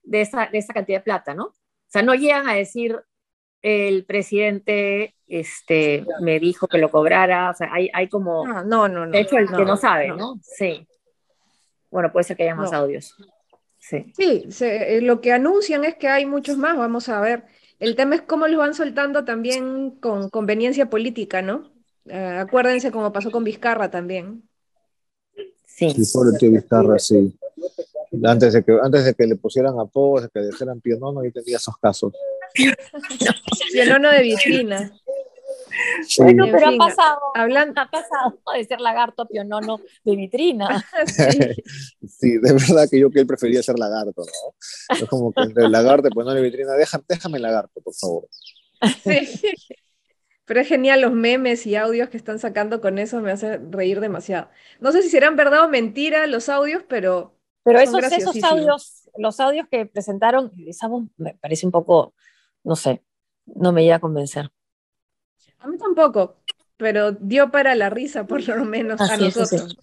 De 0.03 0.23
esa, 0.23 0.47
de 0.47 0.59
esa 0.59 0.73
cantidad 0.75 0.99
de 0.99 1.05
plata, 1.05 1.35
¿no? 1.35 1.47
O 1.47 1.55
sea, 1.89 2.03
no 2.03 2.15
llegan 2.15 2.49
a 2.49 2.55
decir 2.55 3.01
el 3.63 4.05
presidente 4.05 5.15
este, 5.27 6.05
me 6.21 6.39
dijo 6.39 6.69
que 6.69 6.79
lo 6.79 6.91
cobrara, 6.91 7.51
o 7.51 7.55
sea, 7.55 7.69
hay, 7.73 7.91
hay 7.93 8.09
como, 8.09 8.47
Ah, 8.47 8.63
no, 8.65 8.89
no, 8.89 9.07
no. 9.07 9.13
de 9.13 9.21
hecho, 9.21 9.39
el 9.39 9.49
que 9.51 9.65
no, 9.65 9.77
sabe, 9.77 10.09
no. 10.09 10.17
¿no? 10.17 10.41
Sí. 10.43 10.87
Bueno, 11.91 12.13
puede 12.13 12.25
ser 12.25 12.37
que 12.37 12.45
haya 12.45 12.55
más 12.55 12.71
No. 12.73 12.79
audios. 12.79 13.15
Sí. 13.79 14.13
Sí, 14.17 14.47
se- 14.51 14.97
eh, 14.97 15.01
lo 15.01 15.21
que 15.21 15.33
anuncian 15.33 15.85
es 15.85 15.97
que 15.97 16.09
hay 16.09 16.27
muchos 16.27 16.57
más, 16.57 16.77
vamos 16.77 17.09
a 17.09 17.21
ver. 17.21 17.45
El 17.79 17.95
tema 17.97 18.15
es 18.17 18.23
cómo 18.23 18.47
los 18.49 18.59
van 18.59 18.75
soltando 18.75 19.25
también 19.25 19.91
con 20.01 20.29
conveniencia 20.31 20.89
política, 20.91 21.43
¿no? 21.43 21.73
Eh, 22.07 22.39
acuérdense 22.41 22.91
como 22.91 23.13
pasó 23.13 23.31
con 23.31 23.45
Vizcarra 23.45 23.91
también. 23.91 24.43
Sí. 25.67 25.91
Sí, 25.91 26.03
pobre 26.13 26.39
tío 26.39 26.51
Vizcarra, 26.51 26.99
sí. 26.99 27.37
Antes 28.25 28.55
de 28.55 28.65
que, 28.65 28.79
antes 28.83 29.05
de 29.05 29.15
que 29.15 29.27
le 29.27 29.37
pusieran 29.37 29.79
apodos, 29.79 30.23
de 30.23 30.29
que 30.31 30.41
le 30.41 30.47
dijeran 30.47 30.81
pionono, 30.81 31.23
yo 31.25 31.33
tenía 31.33 31.57
esos 31.57 31.77
casos. 31.79 32.13
Pionono 33.73 34.11
de 34.11 34.23
vitrina. 34.23 34.93
Sí. 36.07 36.23
Bueno, 36.23 36.47
En 36.47 36.53
pero 36.53 36.71
fin, 36.71 36.81
ha 36.81 36.87
pasado, 36.87 37.21
Hablan... 37.35 37.73
ha 37.77 37.91
pasado 37.91 38.39
de 38.55 38.65
ser 38.65 38.81
lagarto 38.81 39.23
a 39.23 39.27
pionono 39.27 39.81
de 40.05 40.17
vitrina. 40.17 40.85
Sí. 41.07 42.09
Sí, 42.09 42.39
de 42.39 42.53
verdad 42.53 42.89
que 42.91 42.99
yo 42.99 43.11
que 43.11 43.21
él 43.21 43.27
prefería 43.27 43.63
ser 43.63 43.79
lagarto, 43.79 44.23
¿no? 44.23 44.97
Es 44.97 45.05
como 45.09 45.33
que 45.33 45.43
entre 45.43 45.65
el 45.65 45.73
lagarto, 45.73 46.09
pues 46.11 46.27
no 46.27 46.33
la 46.35 46.41
vitrina, 46.41 46.73
déjame, 46.73 47.05
déjame 47.09 47.39
lagarto, 47.39 47.81
por 47.83 47.95
favor. 47.95 48.29
Sí. 49.05 49.55
Pero 50.47 50.61
es 50.61 50.69
genial 50.69 51.01
los 51.01 51.13
memes 51.13 51.67
y 51.67 51.75
audios 51.75 52.09
que 52.09 52.17
están 52.17 52.39
sacando 52.39 52.81
con 52.81 52.99
eso, 52.99 53.21
me 53.21 53.33
hace 53.33 53.59
reír 53.59 54.01
demasiado. 54.01 54.49
No 54.81 54.93
sé 54.93 55.03
si 55.03 55.11
serán 55.11 55.37
verdad 55.37 55.65
o 55.65 55.69
mentira 55.69 56.27
los 56.27 56.49
audios, 56.49 56.85
pero 56.89 57.37
Pero 57.65 57.81
esos, 57.81 58.01
esos 58.13 58.43
audios, 58.45 59.11
los 59.19 59.41
audios 59.41 59.67
que 59.69 59.87
presentaron, 59.87 60.53
esa 60.67 60.87
voz 60.87 61.05
me 61.17 61.35
parece 61.35 61.67
un 61.67 61.73
poco, 61.73 62.15
no 62.67 62.77
sé, 62.77 63.03
no 63.47 63.73
me 63.73 63.85
llega 63.85 63.97
a 63.97 64.01
convencer. 64.01 64.51
a 65.59 65.69
mí 65.69 65.79
tampoco, 65.79 66.43
pero 66.77 67.13
dio 67.13 67.51
para 67.51 67.75
la 67.75 67.91
risa 67.91 68.27
por 68.27 68.47
lo 68.49 68.65
menos 68.65 69.09
a 69.09 69.17
Así 69.17 69.27
es, 69.27 69.53
es. 69.53 69.53
nosotros. 69.53 69.77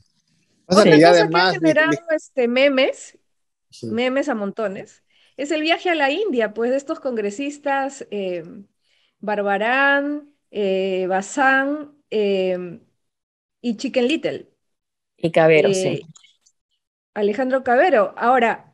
Otra 0.68 1.00
cosa 1.02 1.10
además, 1.10 1.32
que 1.36 1.38
ha 1.38 1.60
generado 1.60 1.92
este, 2.12 2.48
memes, 2.48 3.18
sí. 3.70 3.88
memes 3.88 4.30
a 4.30 4.36
montones, 4.36 5.04
es 5.38 5.52
el 5.52 5.62
viaje 5.62 5.90
a 5.92 5.96
la 5.96 6.12
India, 6.12 6.54
pues 6.54 6.72
de 6.72 6.78
estos 6.78 7.00
congresistas 7.00 8.08
eh, 8.12 8.44
Barbarán, 9.20 10.34
eh, 10.52 11.08
Bazán 11.08 11.98
eh, 12.12 12.82
y 13.62 13.78
Chicken 13.78 14.08
Little. 14.08 14.50
Y 15.18 15.32
Cabero, 15.32 15.74
Eh, 15.74 15.74
sí. 15.74 16.08
Alejandro 17.16 17.64
Cabero. 17.64 18.14
Ahora, 18.18 18.73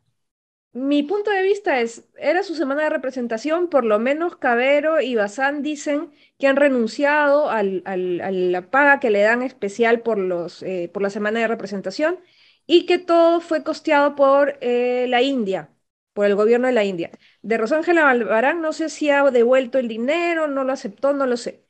mi 0.74 1.04
punto 1.04 1.32
de 1.32 1.42
vista 1.44 1.80
es, 1.82 2.06
era 2.18 2.44
su 2.44 2.56
semana 2.56 2.84
de 2.84 2.90
representación, 2.90 3.70
por 3.70 3.86
lo 3.86 4.00
menos 4.00 4.36
Cabero 4.38 5.02
y 5.02 5.16
Bazán 5.16 5.64
dicen 5.64 6.12
que 6.38 6.48
han 6.48 6.56
renunciado 6.58 7.50
al, 7.50 7.82
al, 7.86 8.22
a 8.22 8.32
la 8.32 8.70
paga 8.70 9.00
que 9.00 9.10
le 9.10 9.22
dan 9.22 9.42
especial 9.42 10.02
por, 10.02 10.18
los, 10.20 10.62
eh, 10.64 10.90
por 10.94 11.02
la 11.02 11.10
semana 11.10 11.40
de 11.40 11.48
representación 11.48 12.20
y 12.68 12.86
que 12.86 13.00
todo 13.00 13.42
fue 13.42 13.64
costeado 13.64 14.16
por 14.16 14.58
eh, 14.62 15.08
la 15.10 15.22
India, 15.24 15.72
por 16.14 16.26
el 16.28 16.36
gobierno 16.36 16.68
de 16.68 16.74
la 16.74 16.84
India. 16.84 17.10
De 17.42 17.58
Rosángela 17.58 18.08
Albarán 18.10 18.62
no 18.62 18.72
sé 18.74 18.90
si 18.90 19.10
ha 19.10 19.24
devuelto 19.32 19.80
el 19.80 19.88
dinero, 19.88 20.48
no 20.48 20.64
lo 20.64 20.74
aceptó, 20.74 21.14
no 21.14 21.26
lo 21.26 21.36
sé. 21.38 21.66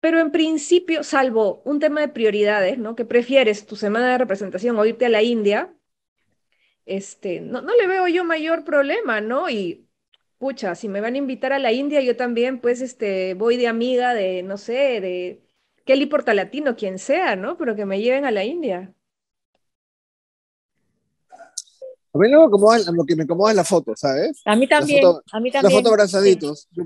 Pero 0.00 0.18
en 0.20 0.32
principio, 0.32 1.04
salvo 1.04 1.62
un 1.64 1.78
tema 1.80 2.00
de 2.00 2.08
prioridades, 2.08 2.78
¿no? 2.78 2.96
Que 2.96 3.04
prefieres 3.04 3.66
tu 3.66 3.76
semana 3.76 4.10
de 4.12 4.18
representación 4.18 4.76
o 4.78 4.84
irte 4.84 5.06
a 5.06 5.08
la 5.08 5.22
India, 5.22 5.74
este, 6.86 7.40
no, 7.40 7.60
no 7.62 7.74
le 7.76 7.86
veo 7.86 8.08
yo 8.08 8.24
mayor 8.24 8.64
problema, 8.64 9.20
¿no? 9.20 9.48
Y 9.50 9.88
pucha, 10.38 10.74
si 10.74 10.88
me 10.88 11.00
van 11.00 11.14
a 11.14 11.18
invitar 11.18 11.52
a 11.52 11.58
la 11.58 11.72
India, 11.72 12.00
yo 12.00 12.16
también, 12.16 12.60
pues, 12.60 12.80
este, 12.82 13.34
voy 13.34 13.56
de 13.56 13.68
amiga 13.68 14.14
de, 14.14 14.42
no 14.42 14.58
sé, 14.58 15.00
de 15.00 15.42
Kelly 15.84 16.06
Portalatino, 16.06 16.76
quien 16.76 16.98
sea, 16.98 17.36
¿no? 17.36 17.56
Pero 17.58 17.76
que 17.76 17.86
me 17.86 18.00
lleven 18.00 18.24
a 18.24 18.30
la 18.30 18.44
India. 18.44 18.94
A 22.14 22.18
mí 22.18 22.28
lo, 22.28 22.46
lo 22.46 23.04
que 23.06 23.16
me 23.16 23.24
incomoda 23.24 23.52
es 23.52 23.56
la 23.56 23.64
foto, 23.64 23.94
¿sabes? 23.96 24.42
A 24.44 24.54
mí 24.54 24.68
también, 24.68 25.02
a 25.32 25.40
mí 25.40 25.50
también. 25.50 25.62
La 25.62 25.70
foto 25.70 25.88
abrazaditos. 25.88 26.68
Yo, 26.72 26.84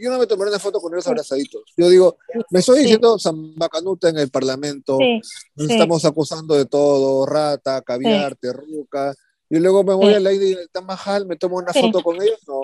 yo, 0.00 0.10
no 0.10 0.18
me 0.18 0.26
tomaré 0.26 0.50
una 0.50 0.58
foto 0.58 0.80
con 0.80 0.92
ellos 0.92 1.06
abrazaditos. 1.06 1.62
Yo 1.76 1.88
digo, 1.88 2.16
me 2.50 2.58
estoy 2.58 2.80
diciendo 2.80 3.16
Zambacanuta 3.18 4.08
en 4.08 4.18
el 4.18 4.30
Parlamento, 4.30 4.98
nos 5.54 5.70
estamos 5.70 6.04
acusando 6.04 6.56
de 6.56 6.66
todo, 6.66 7.24
rata, 7.26 7.80
caviar, 7.82 8.34
terruca, 8.34 9.14
y 9.50 9.58
luego 9.60 9.84
me 9.84 9.94
voy 9.94 10.12
a 10.14 10.20
la 10.20 10.32
isla 10.32 10.60
de 10.60 10.68
Tamajal, 10.68 11.26
me 11.26 11.36
tomo 11.36 11.56
una 11.56 11.72
foto 11.72 12.02
con 12.02 12.16
ellos, 12.20 12.40
no. 12.46 12.60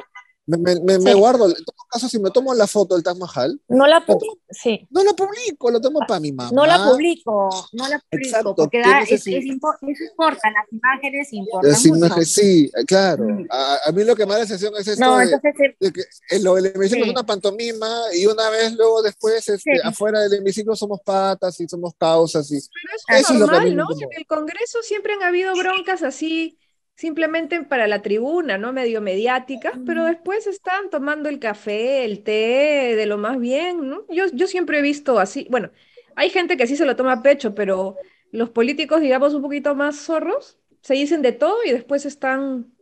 Me, 0.47 0.59
me, 0.59 0.99
me, 0.99 1.15
guardo, 1.15 1.47
en 1.47 1.55
todo 1.55 1.77
caso, 1.91 2.07
si 2.07 2.19
me 2.19 2.31
tomo 2.31 2.53
la 2.53 2.67
foto 2.67 2.95
del 2.95 3.03
Taj 3.03 3.17
Mahal, 3.17 3.59
no 3.69 3.87
la 3.87 4.05
publico, 4.05 4.39
sí. 4.51 4.87
No 4.91 5.03
la 5.03 5.15
publico, 5.15 5.71
lo 5.71 5.81
tomo 5.81 6.01
para 6.07 6.21
mi 6.21 6.33
mamá. 6.33 6.51
No 6.53 6.67
la 6.67 6.85
publico, 6.85 7.49
no 7.73 7.89
la 7.89 7.99
publico, 7.99 8.27
Exacto, 8.27 8.55
porque 8.55 8.81
da, 8.81 9.01
es, 9.01 9.13
es, 9.13 9.27
eso 9.27 9.53
importa, 9.53 10.51
las 10.51 10.71
imágenes 10.71 11.33
importan 11.33 11.71
las 11.71 11.87
imágenes, 11.87 12.31
Sí, 12.31 12.71
claro. 12.87 13.25
Mm. 13.25 13.47
A, 13.51 13.79
a, 13.87 13.93
mí 13.93 14.05
lo 14.05 14.15
que 14.15 14.27
me 14.27 14.33
da 14.33 14.41
la 14.41 14.47
sensación 14.47 14.75
es 14.79 14.87
esto 14.89 15.05
no, 15.05 15.17
de, 15.17 15.25
entonces, 15.25 15.55
de, 15.81 15.93
que 15.93 16.03
del 16.31 16.67
hemiciclo 16.67 17.05
sí. 17.05 17.11
es 17.11 17.17
una 17.17 17.25
pantomima 17.25 18.03
y 18.13 18.27
una 18.27 18.51
vez 18.51 18.75
luego 18.75 19.03
después 19.03 19.49
este, 19.49 19.75
sí. 19.75 19.81
afuera 19.83 20.21
del 20.21 20.35
hemiciclo 20.35 20.77
somos 20.77 21.01
patas 21.01 21.59
y 21.61 21.69
somos 21.69 21.95
causas. 21.99 22.51
Y, 22.51 22.59
Pero 22.61 23.19
es 23.19 23.25
eso 23.25 23.35
normal, 23.35 23.69
es 23.69 23.75
lo 23.75 23.87
que 23.87 23.95
¿no? 23.95 24.11
En 24.11 24.19
el 24.19 24.27
Congreso 24.27 24.83
siempre 24.83 25.15
han 25.15 25.23
habido 25.23 25.55
broncas 25.55 26.03
así 26.03 26.59
simplemente 26.97 27.61
para 27.63 27.87
la 27.87 28.03
tribuna, 28.03 28.59
¿no? 28.59 28.73
Medio 28.73 29.01
mediática, 29.01 29.73
pero 29.85 30.05
después 30.05 30.47
están 30.47 30.91
tomando 30.91 31.29
el 31.29 31.39
café, 31.39 32.05
el 32.05 32.23
té, 32.23 32.95
de 32.97 33.07
lo 33.07 33.19
más 33.19 33.39
bien, 33.39 33.89
¿no? 33.89 34.05
Yo, 34.09 34.27
yo 34.33 34.47
siempre 34.47 34.79
he 34.79 34.83
visto 34.83 35.19
así, 35.19 35.47
bueno, 35.51 35.71
hay 36.15 36.31
gente 36.31 36.57
que 36.57 36.67
sí 36.67 36.77
se 36.77 36.87
lo 36.87 36.97
toma 36.97 37.15
a 37.15 37.23
pecho, 37.23 37.55
pero 37.55 37.97
los 38.31 38.51
políticos, 38.51 39.01
digamos, 39.01 39.35
un 39.35 39.43
poquito 39.43 39.75
más 39.75 39.97
zorros, 39.97 40.59
se 40.83 40.95
dicen 40.95 41.23
de 41.23 41.33
todo 41.33 41.57
y 41.65 41.73
después 41.73 42.07
están 42.07 42.73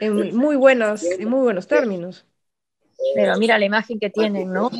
en 0.00 0.36
muy, 0.36 0.56
buenos, 0.56 1.04
en 1.04 1.28
muy 1.28 1.40
buenos 1.40 1.66
términos. 1.66 2.26
Pero 3.14 3.36
mira 3.36 3.58
la 3.58 3.64
imagen 3.64 3.98
que 3.98 4.10
tienen, 4.10 4.52
¿no? 4.52 4.70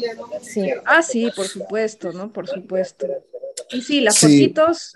Sí. 0.41 0.71
Ah, 0.85 1.03
sí, 1.03 1.31
por 1.35 1.47
supuesto, 1.47 2.13
¿no? 2.13 2.33
Por 2.33 2.49
supuesto. 2.49 3.07
Y 3.71 3.83
sí, 3.83 4.01
las 4.01 4.17
sí. 4.17 4.27
fotitos, 4.27 4.95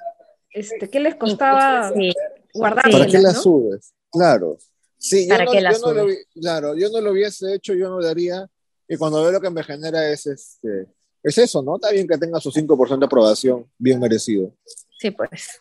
este, 0.51 0.88
¿qué 0.88 1.01
les 1.01 1.14
costaba 1.14 1.92
sí. 1.92 2.12
¿Para 2.59 3.07
qué 3.07 3.18
las 3.18 3.35
¿no? 3.35 3.42
subes? 3.42 3.94
Claro. 4.11 4.59
Sí, 4.99 5.29
yo, 5.29 5.38
no, 5.38 5.55
yo 5.55 5.79
no, 5.79 5.92
lo, 5.92 6.07
claro, 6.40 6.77
yo 6.77 6.90
no 6.90 7.01
lo 7.01 7.12
hubiese 7.12 7.55
hecho, 7.55 7.73
yo 7.75 7.88
no 7.88 8.01
lo 8.01 8.09
haría. 8.09 8.49
Y 8.88 8.97
cuando 8.97 9.23
veo 9.23 9.33
lo 9.33 9.40
que 9.40 9.51
me 9.51 9.62
genera 9.62 10.11
es, 10.11 10.27
este, 10.27 10.88
es 11.23 11.38
eso, 11.38 11.62
¿no? 11.62 11.77
Está 11.77 11.92
bien 11.92 12.09
que 12.09 12.18
tenga 12.18 12.40
su 12.40 12.51
5% 12.51 12.99
de 12.99 13.07
aprobación, 13.07 13.71
bien 13.79 14.01
merecido. 14.01 14.53
Sí, 14.99 15.11
pues. 15.12 15.61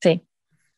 Sí. 0.00 0.26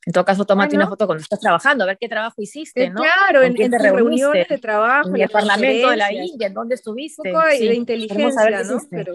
En 0.06 0.12
todo 0.12 0.24
caso, 0.24 0.44
tómate 0.44 0.70
bueno. 0.70 0.84
una 0.84 0.90
foto 0.90 1.06
cuando 1.06 1.22
estás 1.22 1.40
trabajando, 1.40 1.84
a 1.84 1.86
ver 1.86 1.98
qué 1.98 2.08
trabajo 2.08 2.34
hiciste, 2.42 2.90
¿no? 2.90 3.00
Claro, 3.00 3.42
en, 3.42 3.60
en 3.60 3.72
reuniones 3.72 4.48
de 4.48 4.58
trabajo, 4.58 5.08
en 5.08 5.22
el 5.22 5.30
Parlamento 5.30 5.90
de 5.90 5.96
la 5.96 6.12
India, 6.12 6.48
¿en 6.48 6.54
dónde 6.54 6.74
estuviste? 6.74 7.22
Un 7.30 7.34
poco 7.34 7.46
de, 7.46 7.58
sí. 7.58 7.68
de 7.68 7.74
inteligencia, 7.74 8.62
¿no? 8.64 8.80
Pero, 8.90 9.14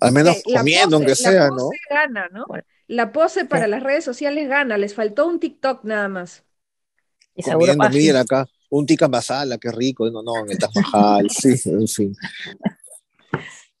Al 0.00 0.12
menos 0.12 0.38
eh, 0.38 0.54
comiendo, 0.56 0.96
aunque 0.96 1.14
sea, 1.14 1.48
¿no? 1.48 1.68
Gana, 1.88 2.28
¿no? 2.32 2.44
Bueno. 2.48 2.64
La 2.90 3.12
pose 3.12 3.44
para 3.44 3.68
las 3.68 3.84
redes 3.84 4.02
sociales 4.02 4.48
gana, 4.48 4.76
les 4.76 4.96
faltó 4.96 5.28
un 5.28 5.38
TikTok 5.38 5.84
nada 5.84 6.08
más. 6.08 6.42
Y 7.36 7.44
seguro 7.44 7.72
miren 7.76 8.16
acá, 8.16 8.48
un 8.68 8.84
tikka 8.84 9.06
masala, 9.06 9.58
qué 9.58 9.70
rico, 9.70 10.10
no, 10.10 10.24
no, 10.24 10.38
en 10.38 10.50
el 10.50 10.58
Taj 10.58 10.74
Mahal, 10.74 11.30
sí, 11.30 11.54
en 11.70 11.86
fin. 11.86 12.16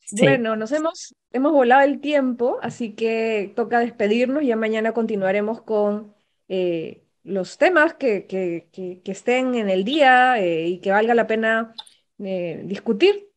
Sí. 0.04 0.22
Bueno, 0.22 0.54
nos 0.54 0.70
hemos, 0.70 1.16
hemos 1.32 1.50
volado 1.50 1.82
el 1.82 2.00
tiempo, 2.00 2.60
así 2.62 2.92
que 2.92 3.52
toca 3.56 3.80
despedirnos, 3.80 4.44
ya 4.44 4.54
mañana 4.54 4.92
continuaremos 4.92 5.60
con 5.60 6.14
eh, 6.46 7.02
los 7.24 7.58
temas 7.58 7.94
que, 7.94 8.26
que, 8.26 8.68
que, 8.70 9.00
que, 9.02 9.10
estén 9.10 9.56
en 9.56 9.70
el 9.70 9.82
día 9.82 10.38
eh, 10.38 10.68
y 10.68 10.78
que 10.78 10.92
valga 10.92 11.14
la 11.14 11.26
pena 11.26 11.74
eh, 12.20 12.62
discutir. 12.64 13.29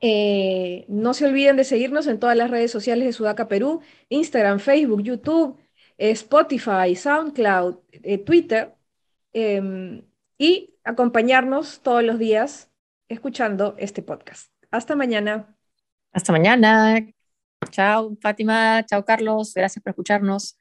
Eh, 0.00 0.84
no 0.88 1.12
se 1.12 1.26
olviden 1.26 1.56
de 1.56 1.64
seguirnos 1.64 2.06
en 2.06 2.20
todas 2.20 2.36
las 2.36 2.50
redes 2.50 2.70
sociales 2.70 3.04
de 3.04 3.12
Sudaca 3.12 3.48
Perú, 3.48 3.80
Instagram, 4.08 4.60
Facebook, 4.60 5.02
YouTube, 5.02 5.58
eh, 5.98 6.10
Spotify, 6.10 6.94
SoundCloud, 6.94 7.78
eh, 7.92 8.18
Twitter, 8.18 8.74
em, 9.32 10.02
y 10.38 10.74
acompañarnos 10.84 11.80
todos 11.82 12.04
los 12.04 12.18
días 12.18 12.70
escuchando 13.08 13.74
este 13.78 14.02
podcast. 14.02 14.52
Hasta 14.70 14.94
mañana. 14.94 15.56
Hasta 16.12 16.32
mañana. 16.32 17.04
Chao, 17.70 18.16
Fátima. 18.20 18.84
Chao, 18.86 19.04
Carlos. 19.04 19.52
Gracias 19.54 19.82
por 19.82 19.90
escucharnos. 19.90 20.56